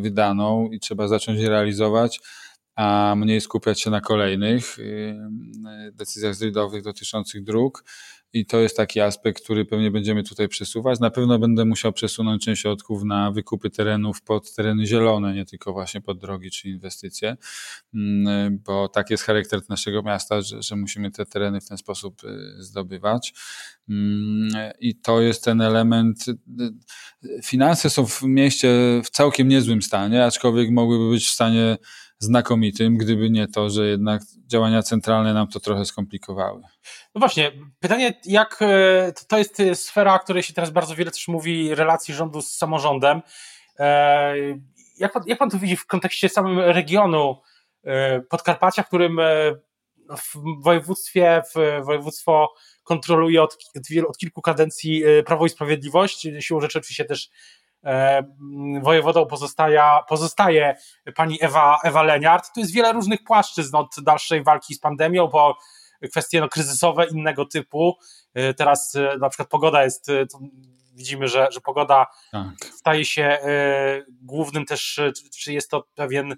wydaną 0.00 0.70
i 0.70 0.80
trzeba 0.80 1.08
zacząć 1.08 1.40
je 1.40 1.48
realizować 1.48 2.20
a 2.74 3.14
mniej 3.16 3.40
skupiać 3.40 3.80
się 3.80 3.90
na 3.90 4.00
kolejnych 4.00 4.78
y, 4.78 5.16
decyzjach 5.92 6.34
zrydowych 6.34 6.82
dotyczących 6.82 7.44
dróg. 7.44 7.84
I 8.34 8.46
to 8.46 8.60
jest 8.60 8.76
taki 8.76 9.00
aspekt, 9.00 9.44
który 9.44 9.64
pewnie 9.64 9.90
będziemy 9.90 10.22
tutaj 10.22 10.48
przesuwać. 10.48 11.00
Na 11.00 11.10
pewno 11.10 11.38
będę 11.38 11.64
musiał 11.64 11.92
przesunąć 11.92 12.44
część 12.44 12.62
środków 12.62 13.04
na 13.04 13.30
wykupy 13.30 13.70
terenów 13.70 14.22
pod 14.22 14.54
tereny 14.54 14.86
zielone, 14.86 15.34
nie 15.34 15.44
tylko 15.44 15.72
właśnie 15.72 16.00
pod 16.00 16.18
drogi 16.18 16.50
czy 16.50 16.68
inwestycje, 16.68 17.36
mm, 17.94 18.58
bo 18.66 18.88
tak 18.88 19.10
jest 19.10 19.24
charakter 19.24 19.60
naszego 19.68 20.02
miasta, 20.02 20.42
że, 20.42 20.62
że 20.62 20.76
musimy 20.76 21.10
te 21.10 21.26
tereny 21.26 21.60
w 21.60 21.68
ten 21.68 21.78
sposób 21.78 22.24
y, 22.24 22.62
zdobywać. 22.62 23.34
Mm, 23.88 24.72
I 24.80 24.94
to 24.94 25.20
jest 25.20 25.44
ten 25.44 25.60
element. 25.60 26.28
Y, 26.28 26.34
finanse 27.44 27.90
są 27.90 28.06
w 28.06 28.22
mieście 28.22 28.68
w 29.04 29.10
całkiem 29.10 29.48
niezłym 29.48 29.82
stanie, 29.82 30.24
aczkolwiek 30.24 30.70
mogłyby 30.70 31.10
być 31.10 31.26
w 31.26 31.32
stanie 31.32 31.76
znakomitym, 32.24 32.96
gdyby 32.96 33.30
nie 33.30 33.48
to, 33.48 33.70
że 33.70 33.86
jednak 33.86 34.22
działania 34.46 34.82
centralne 34.82 35.34
nam 35.34 35.48
to 35.48 35.60
trochę 35.60 35.84
skomplikowały. 35.84 36.62
No 37.14 37.18
właśnie, 37.18 37.52
pytanie, 37.80 38.20
jak 38.24 38.58
e, 38.62 39.12
to 39.28 39.38
jest 39.38 39.62
sfera, 39.74 40.14
o 40.14 40.18
której 40.18 40.42
się 40.42 40.52
teraz 40.52 40.70
bardzo 40.70 40.94
wiele 40.94 41.10
też 41.10 41.28
mówi, 41.28 41.74
relacji 41.74 42.14
rządu 42.14 42.42
z 42.42 42.50
samorządem. 42.50 43.22
E, 43.78 44.34
jak 44.98 45.12
pan, 45.12 45.22
jak 45.26 45.38
pan 45.38 45.50
to 45.50 45.58
widzi 45.58 45.76
w 45.76 45.86
kontekście 45.86 46.28
samym 46.28 46.58
regionu 46.58 47.40
e, 47.84 48.20
Podkarpacia, 48.20 48.82
którym 48.82 49.20
w 50.10 50.62
województwie, 50.62 51.42
w 51.54 51.84
województwo 51.84 52.54
kontroluje 52.84 53.42
od, 53.42 53.56
od 54.08 54.18
kilku 54.18 54.42
kadencji 54.42 55.02
Prawo 55.26 55.46
i 55.46 55.48
Sprawiedliwość, 55.48 56.28
siłą 56.40 56.60
rzeczy 56.60 56.78
oczywiście 56.78 57.04
też 57.04 57.30
E, 57.30 57.61
wojewodą 58.82 59.26
pozostaje, 59.26 59.82
pozostaje 60.08 60.76
pani 61.16 61.38
Ewa, 61.40 61.78
Ewa 61.84 62.02
Leniart. 62.02 62.54
Tu 62.54 62.60
jest 62.60 62.72
wiele 62.72 62.92
różnych 62.92 63.24
płaszczyzn 63.24 63.76
od 63.76 63.94
dalszej 64.02 64.42
walki 64.42 64.74
z 64.74 64.80
pandemią, 64.80 65.28
po 65.28 65.56
kwestie 66.10 66.40
no, 66.40 66.48
kryzysowe 66.48 67.06
innego 67.06 67.44
typu. 67.44 67.96
E, 68.34 68.54
teraz 68.54 68.94
e, 68.94 69.16
na 69.18 69.28
przykład 69.28 69.48
pogoda 69.48 69.84
jest, 69.84 70.06
widzimy, 70.94 71.28
że, 71.28 71.48
że 71.50 71.60
pogoda 71.60 72.06
tak. 72.32 72.46
staje 72.72 73.04
się 73.04 73.38
głównym 74.22 74.64
też, 74.64 75.00
czy 75.38 75.52
jest 75.52 75.70
to 75.70 75.84
pewien 75.94 76.36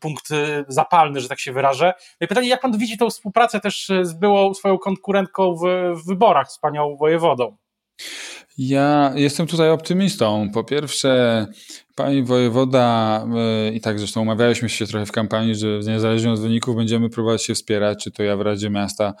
punkt 0.00 0.28
zapalny, 0.68 1.20
że 1.20 1.28
tak 1.28 1.40
się 1.40 1.52
wyrażę. 1.52 1.94
No 2.20 2.26
pytanie, 2.26 2.48
jak 2.48 2.60
pan 2.60 2.78
widzi 2.78 2.98
tą 2.98 3.10
współpracę 3.10 3.60
też 3.60 3.90
z 4.02 4.12
byłą 4.12 4.54
swoją 4.54 4.78
konkurentką 4.78 5.54
w, 5.54 5.60
w 5.94 6.06
wyborach, 6.06 6.52
z 6.52 6.58
panią 6.58 6.96
wojewodą? 6.96 7.56
Ja 8.58 9.12
jestem 9.16 9.46
tutaj 9.46 9.70
optymistą. 9.70 10.50
Po 10.54 10.64
pierwsze, 10.64 11.46
pani 11.94 12.22
wojewoda, 12.22 13.26
e, 13.36 13.72
i 13.72 13.80
tak 13.80 13.98
zresztą 13.98 14.22
umawialiśmy 14.22 14.68
się 14.68 14.86
trochę 14.86 15.06
w 15.06 15.12
kampanii, 15.12 15.54
że 15.54 15.80
niezależnie 15.86 16.32
od 16.32 16.40
wyników 16.40 16.76
będziemy 16.76 17.10
próbować 17.10 17.42
się 17.42 17.54
wspierać, 17.54 18.04
czy 18.04 18.10
to 18.10 18.22
ja 18.22 18.36
w 18.36 18.40
Radzie 18.40 18.70
Miasta, 18.70 19.14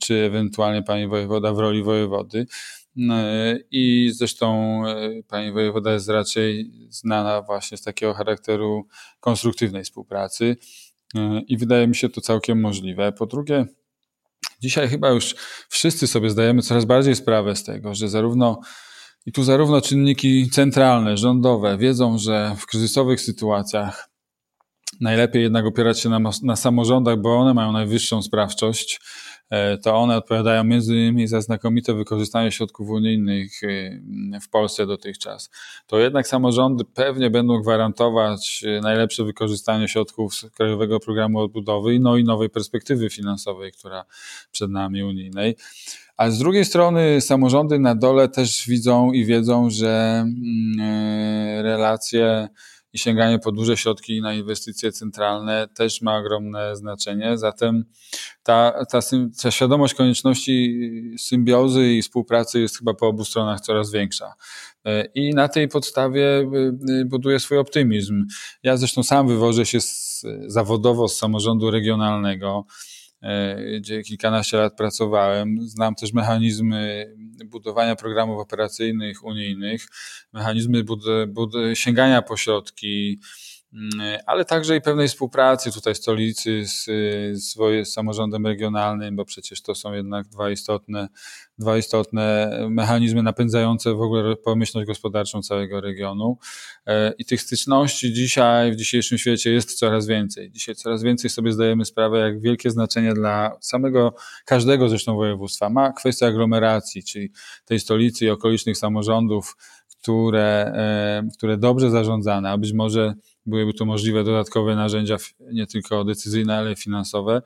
czy 0.00 0.14
ewentualnie 0.14 0.82
pani 0.82 1.08
wojewoda 1.08 1.52
w 1.52 1.58
roli 1.58 1.82
wojewody. 1.82 2.46
E, 3.10 3.58
I 3.70 4.10
zresztą 4.12 4.82
e, 4.86 5.22
pani 5.28 5.52
wojewoda 5.52 5.92
jest 5.92 6.08
raczej 6.08 6.72
znana 6.88 7.42
właśnie 7.42 7.76
z 7.78 7.82
takiego 7.82 8.14
charakteru 8.14 8.86
konstruktywnej 9.20 9.84
współpracy 9.84 10.56
i 11.46 11.56
wydaje 11.56 11.88
mi 11.88 11.96
się 11.96 12.08
to 12.08 12.20
całkiem 12.20 12.60
możliwe. 12.60 13.12
Po 13.12 13.26
drugie, 13.26 13.66
Dzisiaj 14.62 14.88
chyba 14.88 15.10
już 15.10 15.34
wszyscy 15.68 16.06
sobie 16.06 16.30
zdajemy 16.30 16.62
coraz 16.62 16.84
bardziej 16.84 17.16
sprawę 17.16 17.56
z 17.56 17.64
tego, 17.64 17.94
że 17.94 18.08
zarówno 18.08 18.60
i 19.26 19.32
tu 19.32 19.44
zarówno 19.44 19.80
czynniki 19.80 20.50
centralne, 20.50 21.16
rządowe 21.16 21.78
wiedzą, 21.78 22.18
że 22.18 22.56
w 22.58 22.66
kryzysowych 22.66 23.20
sytuacjach 23.20 24.07
najlepiej 25.00 25.42
jednak 25.42 25.66
opierać 25.66 26.00
się 26.00 26.08
na, 26.08 26.20
na 26.42 26.56
samorządach, 26.56 27.20
bo 27.20 27.36
one 27.36 27.54
mają 27.54 27.72
najwyższą 27.72 28.22
sprawczość 28.22 29.00
E, 29.50 29.78
to 29.78 29.96
one 29.96 30.16
odpowiadają 30.16 30.64
między 30.64 30.94
innymi 30.94 31.26
za 31.26 31.40
znakomite 31.40 31.94
wykorzystanie 31.94 32.52
środków 32.52 32.88
unijnych 32.88 33.62
e, 33.62 34.40
w 34.40 34.48
Polsce 34.48 34.86
dotychczas. 34.86 35.50
To 35.86 35.98
jednak 35.98 36.28
samorządy 36.28 36.84
pewnie 36.84 37.30
będą 37.30 37.60
gwarantować 37.60 38.64
e, 38.66 38.80
najlepsze 38.80 39.24
wykorzystanie 39.24 39.88
środków 39.88 40.34
z 40.34 40.50
Krajowego 40.50 41.00
Programu 41.00 41.38
Odbudowy 41.38 42.00
no 42.00 42.16
i 42.16 42.24
nowej 42.24 42.50
perspektywy 42.50 43.10
finansowej, 43.10 43.72
która 43.72 44.04
przed 44.52 44.70
nami 44.70 45.02
unijnej. 45.02 45.56
A 46.16 46.30
z 46.30 46.38
drugiej 46.38 46.64
strony 46.64 47.20
samorządy 47.20 47.78
na 47.78 47.94
dole 47.94 48.28
też 48.28 48.66
widzą 48.68 49.12
i 49.12 49.24
wiedzą, 49.24 49.70
że 49.70 50.24
mm, 50.26 51.64
relacje 51.64 52.48
i 52.92 52.98
sięganie 52.98 53.38
po 53.38 53.52
duże 53.52 53.76
środki 53.76 54.20
na 54.20 54.34
inwestycje 54.34 54.92
centralne 54.92 55.68
też 55.74 56.02
ma 56.02 56.18
ogromne 56.18 56.76
znaczenie. 56.76 57.38
Zatem 57.38 57.84
ta, 58.42 58.84
ta, 58.90 59.00
ta 59.42 59.50
świadomość 59.50 59.94
konieczności 59.94 60.80
symbiozy 61.18 61.92
i 61.92 62.02
współpracy 62.02 62.60
jest 62.60 62.78
chyba 62.78 62.94
po 62.94 63.06
obu 63.06 63.24
stronach 63.24 63.60
coraz 63.60 63.92
większa. 63.92 64.34
E, 64.84 65.04
I 65.14 65.34
na 65.34 65.48
tej 65.48 65.68
podstawie 65.68 66.26
e, 66.26 66.42
e, 67.00 67.04
buduję 67.04 67.40
swój 67.40 67.58
optymizm. 67.58 68.26
Ja 68.62 68.76
zresztą 68.76 69.02
sam 69.02 69.28
wywożę 69.28 69.66
się 69.66 69.80
z, 69.80 70.26
zawodowo 70.46 71.08
z 71.08 71.16
samorządu 71.16 71.70
regionalnego. 71.70 72.64
Gdzie 73.76 74.02
kilkanaście 74.02 74.56
lat 74.56 74.76
pracowałem. 74.76 75.58
Znam 75.60 75.94
też 75.94 76.12
mechanizmy 76.12 77.14
budowania 77.44 77.96
programów 77.96 78.40
operacyjnych 78.40 79.24
unijnych, 79.24 79.86
mechanizmy 80.32 80.84
bud- 80.84 81.26
bud- 81.28 81.74
sięgania 81.74 82.22
po 82.22 82.36
środki, 82.36 83.20
ale 84.26 84.44
także 84.44 84.76
i 84.76 84.80
pewnej 84.80 85.08
współpracy 85.08 85.72
tutaj 85.72 85.94
stolicy 85.94 86.66
z, 86.66 86.84
z, 87.44 87.54
z 87.88 87.92
samorządem 87.92 88.46
regionalnym, 88.46 89.16
bo 89.16 89.24
przecież 89.24 89.62
to 89.62 89.74
są 89.74 89.92
jednak 89.92 90.28
dwa 90.28 90.50
istotne 90.50 91.08
dwa 91.58 91.78
istotne 91.78 92.58
mechanizmy 92.70 93.22
napędzające 93.22 93.94
w 93.94 94.00
ogóle 94.00 94.36
pomyślność 94.36 94.86
gospodarczą 94.86 95.42
całego 95.42 95.80
regionu. 95.80 96.38
E, 96.86 97.12
I 97.18 97.24
tych 97.24 97.42
styczności 97.42 98.12
dzisiaj, 98.12 98.72
w 98.72 98.76
dzisiejszym 98.76 99.18
świecie 99.18 99.52
jest 99.52 99.78
coraz 99.78 100.06
więcej. 100.06 100.50
Dzisiaj 100.50 100.74
coraz 100.74 101.02
więcej 101.02 101.30
sobie 101.30 101.52
zdajemy 101.52 101.84
sprawę, 101.84 102.18
jak 102.18 102.40
wielkie 102.40 102.70
znaczenie 102.70 103.14
dla 103.14 103.56
samego, 103.60 104.14
każdego 104.44 104.88
zresztą 104.88 105.16
województwa 105.16 105.70
ma 105.70 105.92
kwestia 105.92 106.26
aglomeracji, 106.26 107.04
czyli 107.04 107.30
tej 107.64 107.80
stolicy 107.80 108.24
i 108.24 108.30
okolicznych 108.30 108.76
samorządów, 108.76 109.56
które, 110.02 110.72
e, 110.76 111.28
które 111.36 111.56
dobrze 111.56 111.90
zarządzane, 111.90 112.50
a 112.50 112.58
być 112.58 112.72
może 112.72 113.14
byłyby 113.48 113.74
to 113.74 113.84
możliwe 113.84 114.24
dodatkowe 114.24 114.76
narzędzia, 114.76 115.16
nie 115.52 115.66
tylko 115.66 116.04
decyzyjne, 116.04 116.56
ale 116.58 116.76
finansowe, 116.76 117.42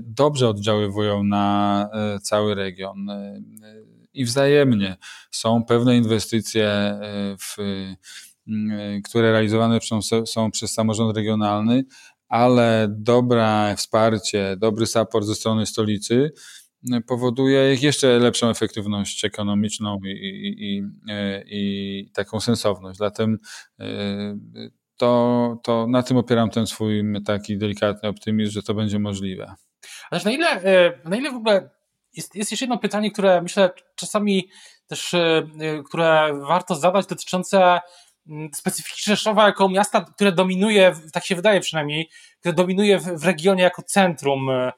dobrze 0.00 0.48
oddziaływują 0.48 1.24
na 1.24 1.88
cały 2.22 2.54
region 2.54 3.06
i 4.14 4.24
wzajemnie. 4.24 4.96
Są 5.30 5.64
pewne 5.64 5.96
inwestycje, 5.96 6.98
w, 7.38 7.56
które 9.04 9.32
realizowane 9.32 9.78
są 10.26 10.50
przez 10.50 10.72
samorząd 10.72 11.16
regionalny, 11.16 11.84
ale 12.28 12.86
dobre 12.90 13.74
wsparcie, 13.76 14.56
dobry 14.58 14.86
support 14.86 15.26
ze 15.26 15.34
strony 15.34 15.66
stolicy 15.66 16.32
powoduje 17.06 17.76
jeszcze 17.80 18.18
lepszą 18.18 18.50
efektywność 18.50 19.24
ekonomiczną 19.24 19.98
i, 20.04 20.10
i, 20.10 20.68
i, 20.68 20.82
i 21.46 22.10
taką 22.12 22.40
sensowność. 22.40 22.98
Zatem 22.98 23.38
to, 25.02 25.56
to 25.62 25.86
na 25.86 26.02
tym 26.02 26.16
opieram 26.16 26.50
ten 26.50 26.66
swój 26.66 27.04
taki 27.26 27.58
delikatny 27.58 28.08
optymizm, 28.08 28.52
że 28.52 28.62
to 28.62 28.74
będzie 28.74 28.98
możliwe. 28.98 29.54
Ale 30.10 30.20
na 30.24 30.30
ile, 30.30 30.48
e, 30.48 31.00
na 31.04 31.16
ile 31.16 31.32
w 31.32 31.34
ogóle 31.34 31.70
jest, 32.12 32.34
jest 32.34 32.50
jeszcze 32.50 32.64
jedno 32.64 32.78
pytanie, 32.78 33.10
które 33.10 33.42
myślę 33.42 33.70
czasami 33.96 34.48
też, 34.86 35.14
e, 35.14 35.42
które 35.86 36.40
warto 36.48 36.74
zadać, 36.74 37.06
dotyczące 37.06 37.80
mm, 38.28 38.50
specyfiki 38.54 39.02
Rzeszowa 39.04 39.46
jako 39.46 39.68
miasta, 39.68 40.00
które 40.14 40.32
dominuje, 40.32 40.94
tak 41.12 41.24
się 41.24 41.36
wydaje 41.36 41.60
przynajmniej, 41.60 42.08
które 42.40 42.54
dominuje 42.54 42.98
w, 42.98 43.24
regionie 43.24 43.62
jako 43.62 43.82
centrum 43.82 44.50
e, 44.50 44.72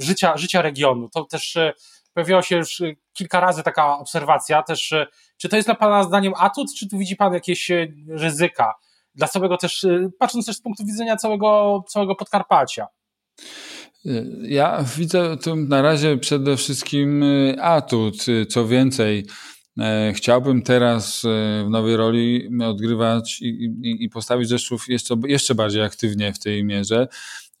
życia, 0.00 0.36
życia 0.36 0.62
regionu. 0.62 1.08
To 1.08 1.24
też 1.24 1.58
pojawiła 2.14 2.42
się 2.42 2.56
już 2.56 2.82
kilka 3.12 3.40
razy 3.40 3.62
taka 3.62 3.98
obserwacja, 3.98 4.62
też 4.62 4.94
czy 5.36 5.48
to 5.48 5.56
jest 5.56 5.68
dla 5.68 5.74
Pana 5.74 6.02
zdaniem 6.02 6.32
atut, 6.36 6.74
czy 6.78 6.88
tu 6.88 6.98
widzi 6.98 7.16
Pan 7.16 7.34
jakieś 7.34 7.70
ryzyka? 8.08 8.74
Dla 9.14 9.28
całego 9.28 9.56
też, 9.56 9.86
patrząc 10.18 10.46
też 10.46 10.56
z 10.56 10.60
punktu 10.60 10.86
widzenia 10.86 11.16
całego, 11.16 11.82
całego 11.88 12.14
Podkarpacia. 12.14 12.86
Ja 14.42 14.84
widzę 14.96 15.36
tu 15.36 15.56
na 15.56 15.82
razie 15.82 16.16
przede 16.16 16.56
wszystkim 16.56 17.22
y, 17.22 17.56
atut. 17.60 18.26
Co 18.48 18.68
więcej, 18.68 19.26
e, 19.80 20.12
chciałbym 20.16 20.62
teraz 20.62 21.24
e, 21.24 21.64
w 21.66 21.70
nowej 21.70 21.96
roli 21.96 22.48
odgrywać 22.62 23.42
i, 23.42 23.46
i, 23.82 24.04
i 24.04 24.08
postawić 24.08 24.48
Rzeszów 24.48 24.88
jeszcze, 24.88 25.14
jeszcze 25.26 25.54
bardziej 25.54 25.82
aktywnie 25.82 26.32
w 26.32 26.38
tej 26.38 26.64
mierze, 26.64 27.08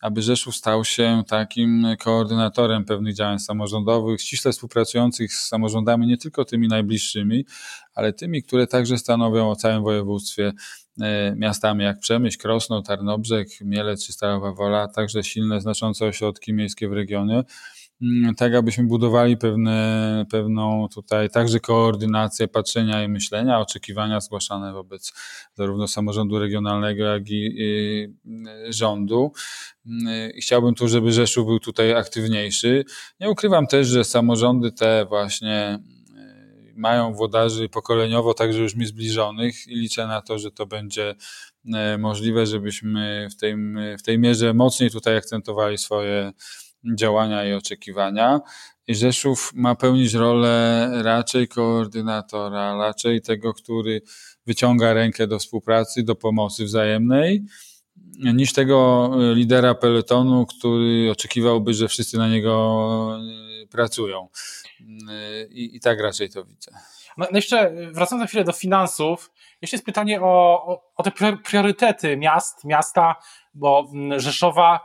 aby 0.00 0.22
Rzeszów 0.22 0.56
stał 0.56 0.84
się 0.84 1.22
takim 1.28 1.86
koordynatorem 2.00 2.84
pewnych 2.84 3.14
działań 3.14 3.38
samorządowych, 3.38 4.20
ściśle 4.20 4.52
współpracujących 4.52 5.34
z 5.34 5.48
samorządami, 5.48 6.06
nie 6.06 6.18
tylko 6.18 6.44
tymi 6.44 6.68
najbliższymi, 6.68 7.44
ale 7.94 8.12
tymi, 8.12 8.42
które 8.42 8.66
także 8.66 8.98
stanowią 8.98 9.50
o 9.50 9.56
całym 9.56 9.82
województwie 9.82 10.52
miastami 11.36 11.84
jak 11.84 11.98
Przemyśl, 11.98 12.38
Krosno, 12.38 12.82
Tarnobrzeg, 12.82 13.48
Mielec 13.60 14.06
czy 14.06 14.12
Starowa 14.12 14.52
Wola, 14.52 14.88
także 14.88 15.24
silne, 15.24 15.60
znaczące 15.60 16.06
ośrodki 16.06 16.52
miejskie 16.52 16.88
w 16.88 16.92
regionie, 16.92 17.42
mm, 18.02 18.34
tak 18.34 18.54
abyśmy 18.54 18.84
budowali 18.84 19.36
pewne, 19.36 20.26
pewną 20.30 20.88
tutaj 20.94 21.30
także 21.30 21.60
koordynację 21.60 22.48
patrzenia 22.48 23.04
i 23.04 23.08
myślenia, 23.08 23.60
oczekiwania 23.60 24.20
zgłaszane 24.20 24.72
wobec 24.72 25.12
zarówno 25.54 25.88
samorządu 25.88 26.38
regionalnego, 26.38 27.04
jak 27.04 27.30
i, 27.30 27.54
i 27.56 28.08
rządu. 28.68 29.32
Mm, 29.86 30.32
I 30.34 30.40
chciałbym 30.40 30.74
tu, 30.74 30.88
żeby 30.88 31.12
Rzeszów 31.12 31.46
był 31.46 31.60
tutaj 31.60 31.92
aktywniejszy. 31.92 32.84
Nie 33.20 33.30
ukrywam 33.30 33.66
też, 33.66 33.88
że 33.88 34.04
samorządy 34.04 34.72
te 34.72 35.06
właśnie 35.08 35.78
mają 36.76 37.14
włodarzy 37.14 37.68
pokoleniowo 37.68 38.34
także 38.34 38.58
już 38.58 38.74
mi 38.74 38.86
zbliżonych 38.86 39.66
i 39.66 39.74
liczę 39.74 40.06
na 40.06 40.22
to, 40.22 40.38
że 40.38 40.50
to 40.50 40.66
będzie 40.66 41.14
e, 41.74 41.98
możliwe, 41.98 42.46
żebyśmy 42.46 43.28
w 43.30 43.36
tej, 43.36 43.56
w 43.98 44.02
tej 44.02 44.18
mierze 44.18 44.54
mocniej 44.54 44.90
tutaj 44.90 45.16
akcentowali 45.16 45.78
swoje 45.78 46.32
działania 46.96 47.44
i 47.44 47.52
oczekiwania. 47.52 48.40
I 48.86 48.94
Rzeszów 48.94 49.52
ma 49.54 49.74
pełnić 49.74 50.14
rolę 50.14 50.90
raczej 51.02 51.48
koordynatora, 51.48 52.76
raczej 52.76 53.20
tego, 53.22 53.54
który 53.54 54.02
wyciąga 54.46 54.92
rękę 54.92 55.26
do 55.26 55.38
współpracy, 55.38 56.02
do 56.02 56.14
pomocy 56.14 56.64
wzajemnej, 56.64 57.44
niż 58.18 58.52
tego 58.52 59.10
lidera 59.34 59.74
peletonu, 59.74 60.46
który 60.46 61.10
oczekiwałby, 61.10 61.74
że 61.74 61.88
wszyscy 61.88 62.18
na 62.18 62.28
niego 62.28 63.18
e, 63.62 63.66
pracują. 63.66 64.28
I, 65.50 65.76
i 65.76 65.80
tak 65.80 66.00
raczej 66.00 66.30
to 66.30 66.44
widzę. 66.44 66.72
No, 67.16 67.26
no 67.30 67.38
jeszcze 67.38 67.72
wracając 67.92 68.20
na 68.20 68.26
chwilę 68.26 68.44
do 68.44 68.52
finansów, 68.52 69.30
jeszcze 69.62 69.76
jest 69.76 69.86
pytanie 69.86 70.20
o, 70.20 70.66
o, 70.66 70.92
o 70.96 71.02
te 71.02 71.10
priorytety 71.44 72.16
miast, 72.16 72.64
miasta, 72.64 73.14
bo 73.54 73.88
mm, 73.94 74.20
Rzeszowa 74.20 74.80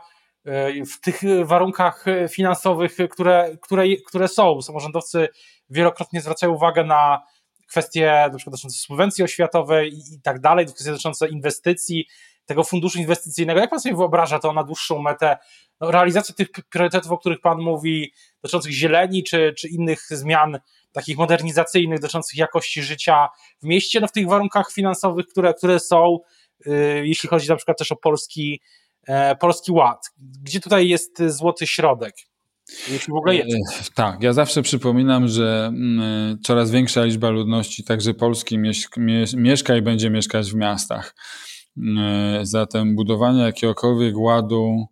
w 0.92 1.00
tych 1.00 1.20
warunkach 1.44 2.04
finansowych, 2.30 2.96
które, 3.10 3.56
które, 3.62 3.84
które 4.06 4.28
są, 4.28 4.62
samorządowcy 4.62 5.28
wielokrotnie 5.70 6.20
zwracają 6.20 6.52
uwagę 6.52 6.84
na 6.84 7.22
kwestie 7.66 8.28
na 8.32 8.36
przykład 8.36 8.52
dotyczące 8.52 8.78
subwencji 8.78 9.24
oświatowej 9.24 9.94
i, 9.94 10.14
i 10.14 10.20
tak 10.22 10.40
dalej, 10.40 10.66
kwestie 10.66 10.90
dotyczące 10.90 11.28
inwestycji, 11.28 12.06
tego 12.50 12.64
funduszu 12.64 12.98
inwestycyjnego. 12.98 13.60
Jak 13.60 13.70
pan 13.70 13.80
sobie 13.80 13.96
wyobraża 13.96 14.38
to 14.38 14.52
na 14.52 14.64
dłuższą 14.64 15.02
metę, 15.02 15.38
no, 15.80 15.90
realizację 15.90 16.34
tych 16.34 16.50
priorytetów, 16.50 17.12
o 17.12 17.18
których 17.18 17.40
pan 17.40 17.58
mówi, 17.58 18.12
dotyczących 18.42 18.72
zieleni 18.72 19.24
czy, 19.24 19.54
czy 19.58 19.68
innych 19.68 20.06
zmian 20.10 20.58
takich 20.92 21.18
modernizacyjnych, 21.18 22.00
dotyczących 22.00 22.38
jakości 22.38 22.82
życia 22.82 23.28
w 23.62 23.66
mieście, 23.66 24.00
no 24.00 24.06
w 24.06 24.12
tych 24.12 24.28
warunkach 24.28 24.72
finansowych, 24.72 25.26
które, 25.26 25.54
które 25.54 25.80
są, 25.80 26.18
yy, 26.66 27.06
jeśli 27.06 27.28
chodzi 27.28 27.48
na 27.48 27.56
przykład 27.56 27.78
też 27.78 27.92
o 27.92 27.96
polski, 27.96 28.60
e, 29.06 29.36
polski 29.36 29.72
ład. 29.72 30.10
Gdzie 30.42 30.60
tutaj 30.60 30.88
jest 30.88 31.22
złoty 31.26 31.66
środek? 31.66 32.14
Jeśli 32.68 33.12
w 33.12 33.16
ogóle 33.16 33.36
jest. 33.36 33.90
E, 33.90 33.94
tak, 33.94 34.22
ja 34.22 34.32
zawsze 34.32 34.62
przypominam, 34.62 35.28
że 35.28 35.66
mm, 35.66 36.38
coraz 36.42 36.70
większa 36.70 37.04
liczba 37.04 37.30
ludności, 37.30 37.84
także 37.84 38.14
Polski, 38.14 38.58
mieszka 39.36 39.76
i 39.76 39.82
będzie 39.82 40.10
mieszkać 40.10 40.52
w 40.52 40.54
miastach. 40.54 41.14
E, 41.98 42.40
zatem 42.42 42.96
budowanie 42.96 43.42
jakiegokolwiek 43.42 44.18
ładu 44.18 44.86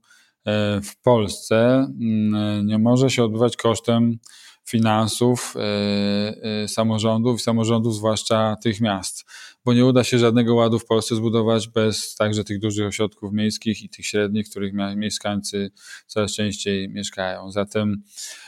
e, 0.44 0.80
w 0.80 1.00
Polsce 1.02 1.86
mm, 2.00 2.66
nie 2.66 2.78
może 2.78 3.10
się 3.10 3.24
odbywać 3.24 3.56
kosztem 3.56 4.18
finansów 4.64 5.54
e, 5.56 6.68
samorządów 6.68 7.40
i 7.40 7.42
samorządów, 7.42 7.94
zwłaszcza 7.94 8.56
tych 8.62 8.80
miast, 8.80 9.24
bo 9.64 9.74
nie 9.74 9.84
uda 9.84 10.04
się 10.04 10.18
żadnego 10.18 10.54
ładu 10.54 10.78
w 10.78 10.86
Polsce 10.86 11.16
zbudować 11.16 11.68
bez 11.68 12.14
także 12.14 12.44
tych 12.44 12.60
dużych 12.60 12.86
ośrodków 12.86 13.32
miejskich 13.32 13.82
i 13.82 13.88
tych 13.88 14.06
średnich, 14.06 14.46
w 14.46 14.50
których 14.50 14.72
mieszkańcy 14.96 15.70
coraz 16.06 16.34
częściej 16.34 16.88
mieszkają. 16.88 17.50
Zatem 17.50 18.02
E, 18.02 18.47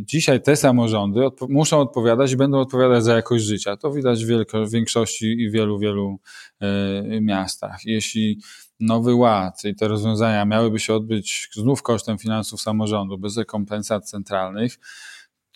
dzisiaj 0.00 0.42
te 0.42 0.56
samorządy 0.56 1.20
muszą 1.48 1.80
odpowiadać 1.80 2.32
i 2.32 2.36
będą 2.36 2.58
odpowiadać 2.58 3.04
za 3.04 3.14
jakość 3.14 3.44
życia. 3.44 3.76
To 3.76 3.92
widać 3.92 4.24
w 4.24 4.70
większości 4.70 5.26
i 5.26 5.50
wielu, 5.50 5.78
wielu 5.78 6.20
e, 6.60 7.20
miastach. 7.20 7.84
Jeśli 7.84 8.40
Nowy 8.80 9.14
Ład 9.14 9.64
i 9.64 9.74
te 9.74 9.88
rozwiązania 9.88 10.44
miałyby 10.44 10.78
się 10.78 10.94
odbyć 10.94 11.48
znów 11.52 11.82
kosztem 11.82 12.18
finansów 12.18 12.60
samorządu, 12.60 13.18
bez 13.18 13.36
rekompensat 13.36 14.10
centralnych, 14.10 14.78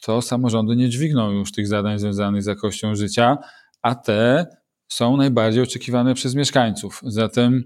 to 0.02 0.22
samorządy 0.22 0.76
nie 0.76 0.88
dźwigną 0.88 1.30
już 1.30 1.52
tych 1.52 1.66
zadań 1.66 1.98
związanych 1.98 2.42
z 2.42 2.46
jakością 2.46 2.94
życia, 2.94 3.38
a 3.82 3.94
te 3.94 4.46
są 4.88 5.16
najbardziej 5.16 5.62
oczekiwane 5.62 6.14
przez 6.14 6.34
mieszkańców. 6.34 7.00
Zatem 7.02 7.64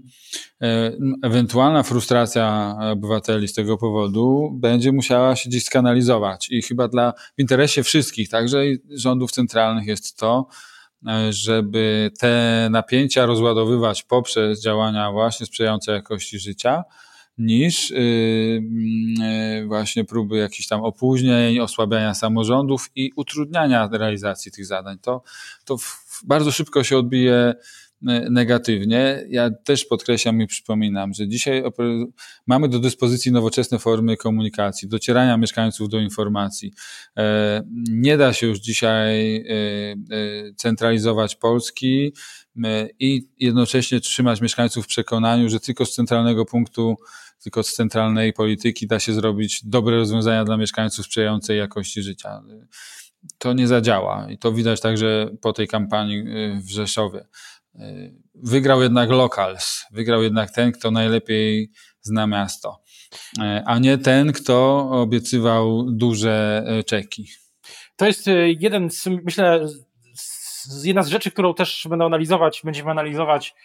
e, 0.61 0.91
ewentualna 1.23 1.83
frustracja 1.83 2.75
obywateli 2.91 3.47
z 3.47 3.53
tego 3.53 3.77
powodu 3.77 4.51
będzie 4.53 4.91
musiała 4.91 5.35
się 5.35 5.49
gdzieś 5.49 5.63
skanalizować 5.65 6.49
i 6.49 6.61
chyba 6.61 6.87
dla, 6.87 7.13
w 7.37 7.41
interesie 7.41 7.83
wszystkich, 7.83 8.29
także 8.29 8.67
i 8.67 8.77
rządów 8.89 9.31
centralnych 9.31 9.87
jest 9.87 10.17
to, 10.17 10.47
e, 11.07 11.33
żeby 11.33 12.11
te 12.19 12.67
napięcia 12.71 13.25
rozładowywać 13.25 14.03
poprzez 14.03 14.63
działania 14.63 15.11
właśnie 15.11 15.45
sprzyjające 15.45 15.91
jakości 15.91 16.39
życia, 16.39 16.83
niż 17.37 17.91
y, 17.91 17.95
y, 17.95 19.65
właśnie 19.67 20.05
próby 20.05 20.37
jakichś 20.37 20.67
tam 20.67 20.81
opóźnień, 20.81 21.59
osłabiania 21.59 22.13
samorządów 22.13 22.89
i 22.95 23.11
utrudniania 23.15 23.89
realizacji 23.91 24.51
tych 24.51 24.65
zadań. 24.65 24.97
To, 25.01 25.23
to 25.65 25.77
bardzo 26.25 26.51
szybko 26.51 26.83
się 26.83 26.97
odbije 26.97 27.53
negatywnie. 28.29 29.25
Ja 29.29 29.49
też 29.51 29.85
podkreślam 29.85 30.41
i 30.41 30.47
przypominam, 30.47 31.13
że 31.13 31.27
dzisiaj 31.27 31.63
mamy 32.47 32.69
do 32.69 32.79
dyspozycji 32.79 33.31
nowoczesne 33.31 33.79
formy 33.79 34.17
komunikacji, 34.17 34.87
docierania 34.87 35.37
mieszkańców 35.37 35.89
do 35.89 35.99
informacji. 35.99 36.73
E, 37.17 37.63
nie 37.89 38.17
da 38.17 38.33
się 38.33 38.47
już 38.47 38.59
dzisiaj 38.59 39.45
centralizować 40.57 41.35
Polski 41.35 42.13
i 42.99 43.27
jednocześnie 43.39 43.99
trzymać 43.99 44.41
mieszkańców 44.41 44.85
w 44.85 44.87
przekonaniu, 44.87 45.49
że 45.49 45.59
tylko 45.59 45.85
z 45.85 45.95
centralnego 45.95 46.45
punktu 46.45 46.97
tylko 47.43 47.63
z 47.63 47.73
centralnej 47.73 48.33
polityki 48.33 48.87
da 48.87 48.99
się 48.99 49.13
zrobić 49.13 49.65
dobre 49.65 49.97
rozwiązania 49.97 50.45
dla 50.45 50.57
mieszkańców 50.57 51.05
sprzyjające 51.05 51.55
jakości 51.55 52.01
życia. 52.01 52.43
To 53.37 53.53
nie 53.53 53.67
zadziała 53.67 54.27
i 54.31 54.37
to 54.37 54.51
widać 54.51 54.81
także 54.81 55.29
po 55.41 55.53
tej 55.53 55.67
kampanii 55.67 56.23
w 56.61 56.69
Rzeszowie. 56.69 57.25
Wygrał 58.35 58.81
jednak 58.81 59.09
locals, 59.09 59.85
wygrał 59.91 60.23
jednak 60.23 60.51
ten, 60.51 60.71
kto 60.71 60.91
najlepiej 60.91 61.71
zna 62.01 62.27
miasto, 62.27 62.81
a 63.65 63.79
nie 63.79 63.97
ten, 63.97 64.33
kto 64.33 64.89
obiecywał 64.91 65.83
duże 65.91 66.65
czeki. 66.87 67.27
To 67.95 68.05
jest 68.05 68.25
jeden 68.59 68.89
z, 68.89 69.05
myślę, 69.07 69.67
jedna 70.83 71.03
z 71.03 71.07
rzeczy, 71.07 71.31
którą 71.31 71.53
też 71.53 71.87
będę 71.89 72.05
analizować, 72.05 72.61
będziemy 72.63 72.91
analizować 72.91 73.55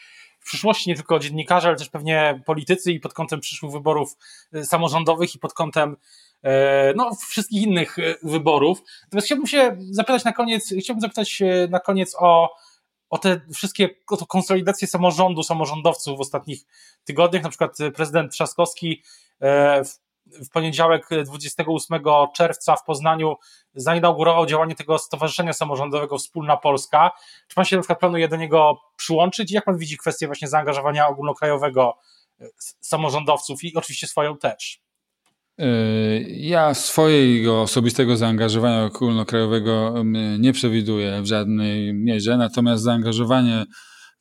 w 0.41 0.45
przyszłości 0.45 0.91
nie 0.91 0.97
tylko 0.97 1.19
dziennikarze, 1.19 1.69
ale 1.69 1.77
też 1.77 1.89
pewnie 1.89 2.43
politycy 2.47 2.93
i 2.93 3.01
pod 3.01 3.15
kątem 3.15 3.41
przyszłych 3.41 3.73
wyborów 3.73 4.17
y, 4.55 4.65
samorządowych 4.65 5.35
i 5.35 5.39
pod 5.39 5.55
kątem 5.55 5.97
no, 6.97 7.15
wszystkich 7.29 7.63
innych 7.63 7.99
y, 7.99 8.15
wyborów. 8.23 8.83
Natomiast 9.05 9.27
chciałbym 9.27 9.47
się 9.47 9.77
zapytać 9.91 10.25
na 10.25 10.33
koniec, 10.33 10.75
chciałbym 10.81 11.01
zapytać 11.01 11.43
na 11.71 11.81
koniec 11.81 12.17
o, 12.19 12.51
o 13.11 13.19
te 13.19 13.41
wszystkie, 13.55 13.89
o 14.11 14.17
tą 14.17 14.27
konsolidację 14.27 14.89
samorządu, 14.89 15.43
samorządowców 15.43 16.19
w 16.19 16.21
ostatnich 16.21 16.61
tygodniach. 17.05 17.43
Na 17.43 17.49
przykład 17.49 17.77
prezydent 17.95 18.33
Trzaskowski 18.33 19.03
e, 19.43 19.83
w 20.27 20.51
poniedziałek 20.53 21.09
28 21.27 22.03
czerwca 22.35 22.77
w 22.77 22.85
Poznaniu 22.85 23.37
zainaugurował 23.75 24.47
działanie 24.47 24.75
tego 24.75 24.99
Stowarzyszenia 24.99 25.53
Samorządowego 25.53 26.19
Wspólna 26.19 26.57
Polska. 26.57 27.11
Czy 27.49 27.55
pan 27.55 27.65
się 27.65 27.77
na 27.77 27.83
przykład 27.83 27.99
planuje 27.99 28.29
do 28.29 28.37
niego 28.37 28.81
przyłączyć? 28.97 29.53
Jak 29.53 29.65
pan 29.65 29.79
widzi 29.79 29.99
kwestię 29.99 30.27
właśnie 30.27 30.49
zaangażowania 30.49 31.09
ogólnokrajowego 31.09 31.99
e, 32.41 32.47
samorządowców 32.81 33.65
i 33.65 33.77
oczywiście 33.77 34.07
swoją 34.07 34.39
też? 34.39 34.88
E, 35.59 36.21
ja 36.29 36.75
swojego 36.75 37.63
osobistego 37.63 38.17
zaangażowania 38.17 38.85
ogólnokrajowego 38.85 39.95
nie 40.39 40.53
przewiduję 40.53 41.23
w 41.23 41.27
żadnej 41.27 41.95
mierze, 41.95 42.37
natomiast 42.37 42.83
zaangażowanie 42.83 43.65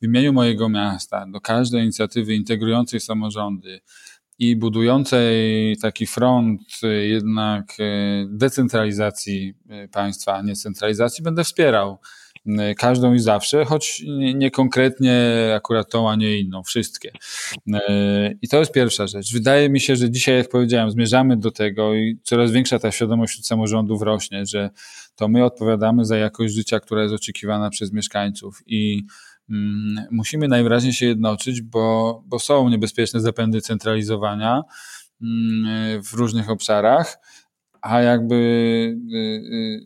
w 0.02 0.04
imieniu 0.04 0.32
mojego 0.32 0.68
miasta 0.68 1.26
do 1.32 1.40
każdej 1.40 1.82
inicjatywy 1.82 2.34
integrującej 2.34 3.00
samorządy, 3.00 3.80
i 4.38 4.56
budującej 4.56 5.76
taki 5.82 6.06
front 6.06 6.60
y, 6.84 7.06
jednak 7.06 7.80
y, 7.80 8.26
decentralizacji 8.30 9.54
y, 9.84 9.88
państwa, 9.88 10.34
a 10.34 10.42
nie 10.42 10.56
centralizacji, 10.56 11.24
będę 11.24 11.44
wspierał 11.44 11.98
każdą 12.76 13.14
i 13.14 13.18
zawsze, 13.18 13.64
choć 13.64 14.02
nie 14.34 14.50
konkretnie 14.50 15.14
akurat 15.56 15.90
tą, 15.90 16.10
a 16.10 16.16
nie 16.16 16.38
inną, 16.38 16.62
wszystkie. 16.62 17.12
I 18.42 18.48
to 18.48 18.58
jest 18.58 18.72
pierwsza 18.72 19.06
rzecz. 19.06 19.32
Wydaje 19.32 19.68
mi 19.68 19.80
się, 19.80 19.96
że 19.96 20.10
dzisiaj, 20.10 20.36
jak 20.36 20.48
powiedziałem, 20.48 20.90
zmierzamy 20.90 21.36
do 21.36 21.50
tego 21.50 21.94
i 21.94 22.18
coraz 22.22 22.50
większa 22.50 22.78
ta 22.78 22.90
świadomość 22.92 23.32
wśród 23.32 23.46
samorządów 23.46 24.02
rośnie, 24.02 24.46
że 24.46 24.70
to 25.16 25.28
my 25.28 25.44
odpowiadamy 25.44 26.04
za 26.04 26.16
jakość 26.16 26.54
życia, 26.54 26.80
która 26.80 27.02
jest 27.02 27.14
oczekiwana 27.14 27.70
przez 27.70 27.92
mieszkańców 27.92 28.62
i 28.66 29.02
Mm, 29.50 30.06
musimy 30.10 30.48
najwyraźniej 30.48 30.92
się 30.92 31.06
jednoczyć, 31.06 31.62
bo, 31.62 32.22
bo 32.26 32.38
są 32.38 32.68
niebezpieczne 32.68 33.20
zapędy 33.20 33.60
centralizowania 33.60 34.62
mm, 35.22 36.02
w 36.02 36.12
różnych 36.14 36.50
obszarach, 36.50 37.18
a 37.82 38.00
jakby, 38.00 38.34
y, 38.34 39.16
y, 39.16 39.80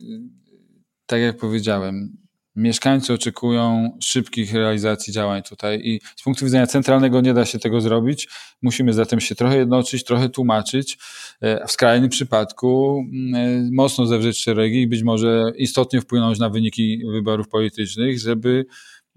tak 1.05 1.21
jak 1.21 1.37
powiedziałem, 1.37 2.17
mieszkańcy 2.55 3.13
oczekują 3.13 3.97
szybkich 4.03 4.53
realizacji 4.53 5.13
działań 5.13 5.43
tutaj 5.43 5.81
i 5.83 5.99
z 6.15 6.23
punktu 6.23 6.45
widzenia 6.45 6.67
centralnego 6.67 7.21
nie 7.21 7.33
da 7.33 7.45
się 7.45 7.59
tego 7.59 7.81
zrobić. 7.81 8.27
Musimy 8.61 8.93
zatem 8.93 9.19
się 9.19 9.35
trochę 9.35 9.57
jednoczyć, 9.57 10.03
trochę 10.03 10.29
tłumaczyć, 10.29 10.97
e, 11.41 11.67
w 11.67 11.71
skrajnym 11.71 12.09
przypadku 12.09 13.03
mm, 13.13 13.35
e, 13.35 13.69
mocno 13.71 14.05
zewrzeć 14.05 14.43
szeregi 14.43 14.81
i 14.81 14.87
być 14.87 15.03
może 15.03 15.51
istotnie 15.57 16.01
wpłynąć 16.01 16.39
na 16.39 16.49
wyniki 16.49 17.01
wyborów 17.11 17.47
politycznych, 17.47 18.19
żeby 18.19 18.65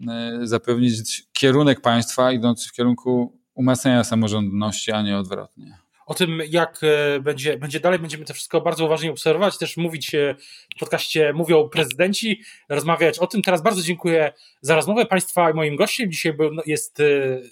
E, 0.08 0.38
zapewnić 0.42 1.22
kierunek 1.32 1.80
państwa 1.80 2.32
idący 2.32 2.68
w 2.68 2.72
kierunku 2.72 3.40
umacniania 3.54 4.04
samorządności, 4.04 4.92
a 4.92 5.02
nie 5.02 5.18
odwrotnie. 5.18 5.78
O 6.06 6.14
tym, 6.14 6.42
jak 6.48 6.80
e, 6.82 7.20
będzie, 7.20 7.58
będzie 7.58 7.80
dalej, 7.80 7.98
będziemy 7.98 8.24
to 8.24 8.34
wszystko 8.34 8.60
bardzo 8.60 8.84
uważnie 8.84 9.10
obserwować, 9.10 9.58
też 9.58 9.76
mówić 9.76 10.14
e, 10.14 10.34
w 10.76 10.78
podcaście 10.80 11.32
Mówią 11.32 11.68
Prezydenci, 11.68 12.42
rozmawiać 12.68 13.18
o 13.18 13.26
tym. 13.26 13.42
Teraz 13.42 13.62
bardzo 13.62 13.82
dziękuję 13.82 14.32
za 14.60 14.74
rozmowę 14.74 15.06
Państwa 15.06 15.50
i 15.50 15.54
moim 15.54 15.76
gościem. 15.76 16.10
Dzisiaj 16.10 16.32
był, 16.32 16.54
no, 16.54 16.62
jest 16.66 17.02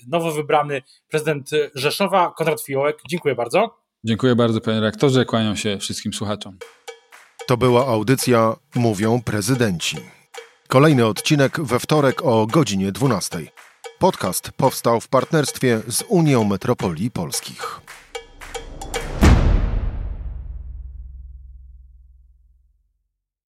nowo 0.08 0.32
wybrany 0.32 0.82
prezydent 1.08 1.50
Rzeszowa, 1.74 2.34
Konrad 2.36 2.62
Fiołek. 2.62 2.98
Dziękuję 3.08 3.34
bardzo. 3.34 3.78
Dziękuję 4.04 4.36
bardzo, 4.36 4.60
panie 4.60 4.80
rektorze. 4.80 5.24
Kłaniam 5.24 5.56
się 5.56 5.78
wszystkim 5.78 6.12
słuchaczom. 6.12 6.58
To 7.46 7.56
była 7.56 7.86
audycja 7.86 8.56
Mówią 8.74 9.22
Prezydenci. 9.22 9.96
Kolejny 10.68 11.06
odcinek 11.06 11.60
we 11.60 11.78
wtorek 11.78 12.24
o 12.24 12.46
godzinie 12.46 12.92
12. 12.92 13.38
Podcast 13.98 14.52
powstał 14.56 15.00
w 15.00 15.08
partnerstwie 15.08 15.80
z 15.88 16.04
Unią 16.08 16.44
Metropolii 16.44 17.10
Polskich. 17.10 17.80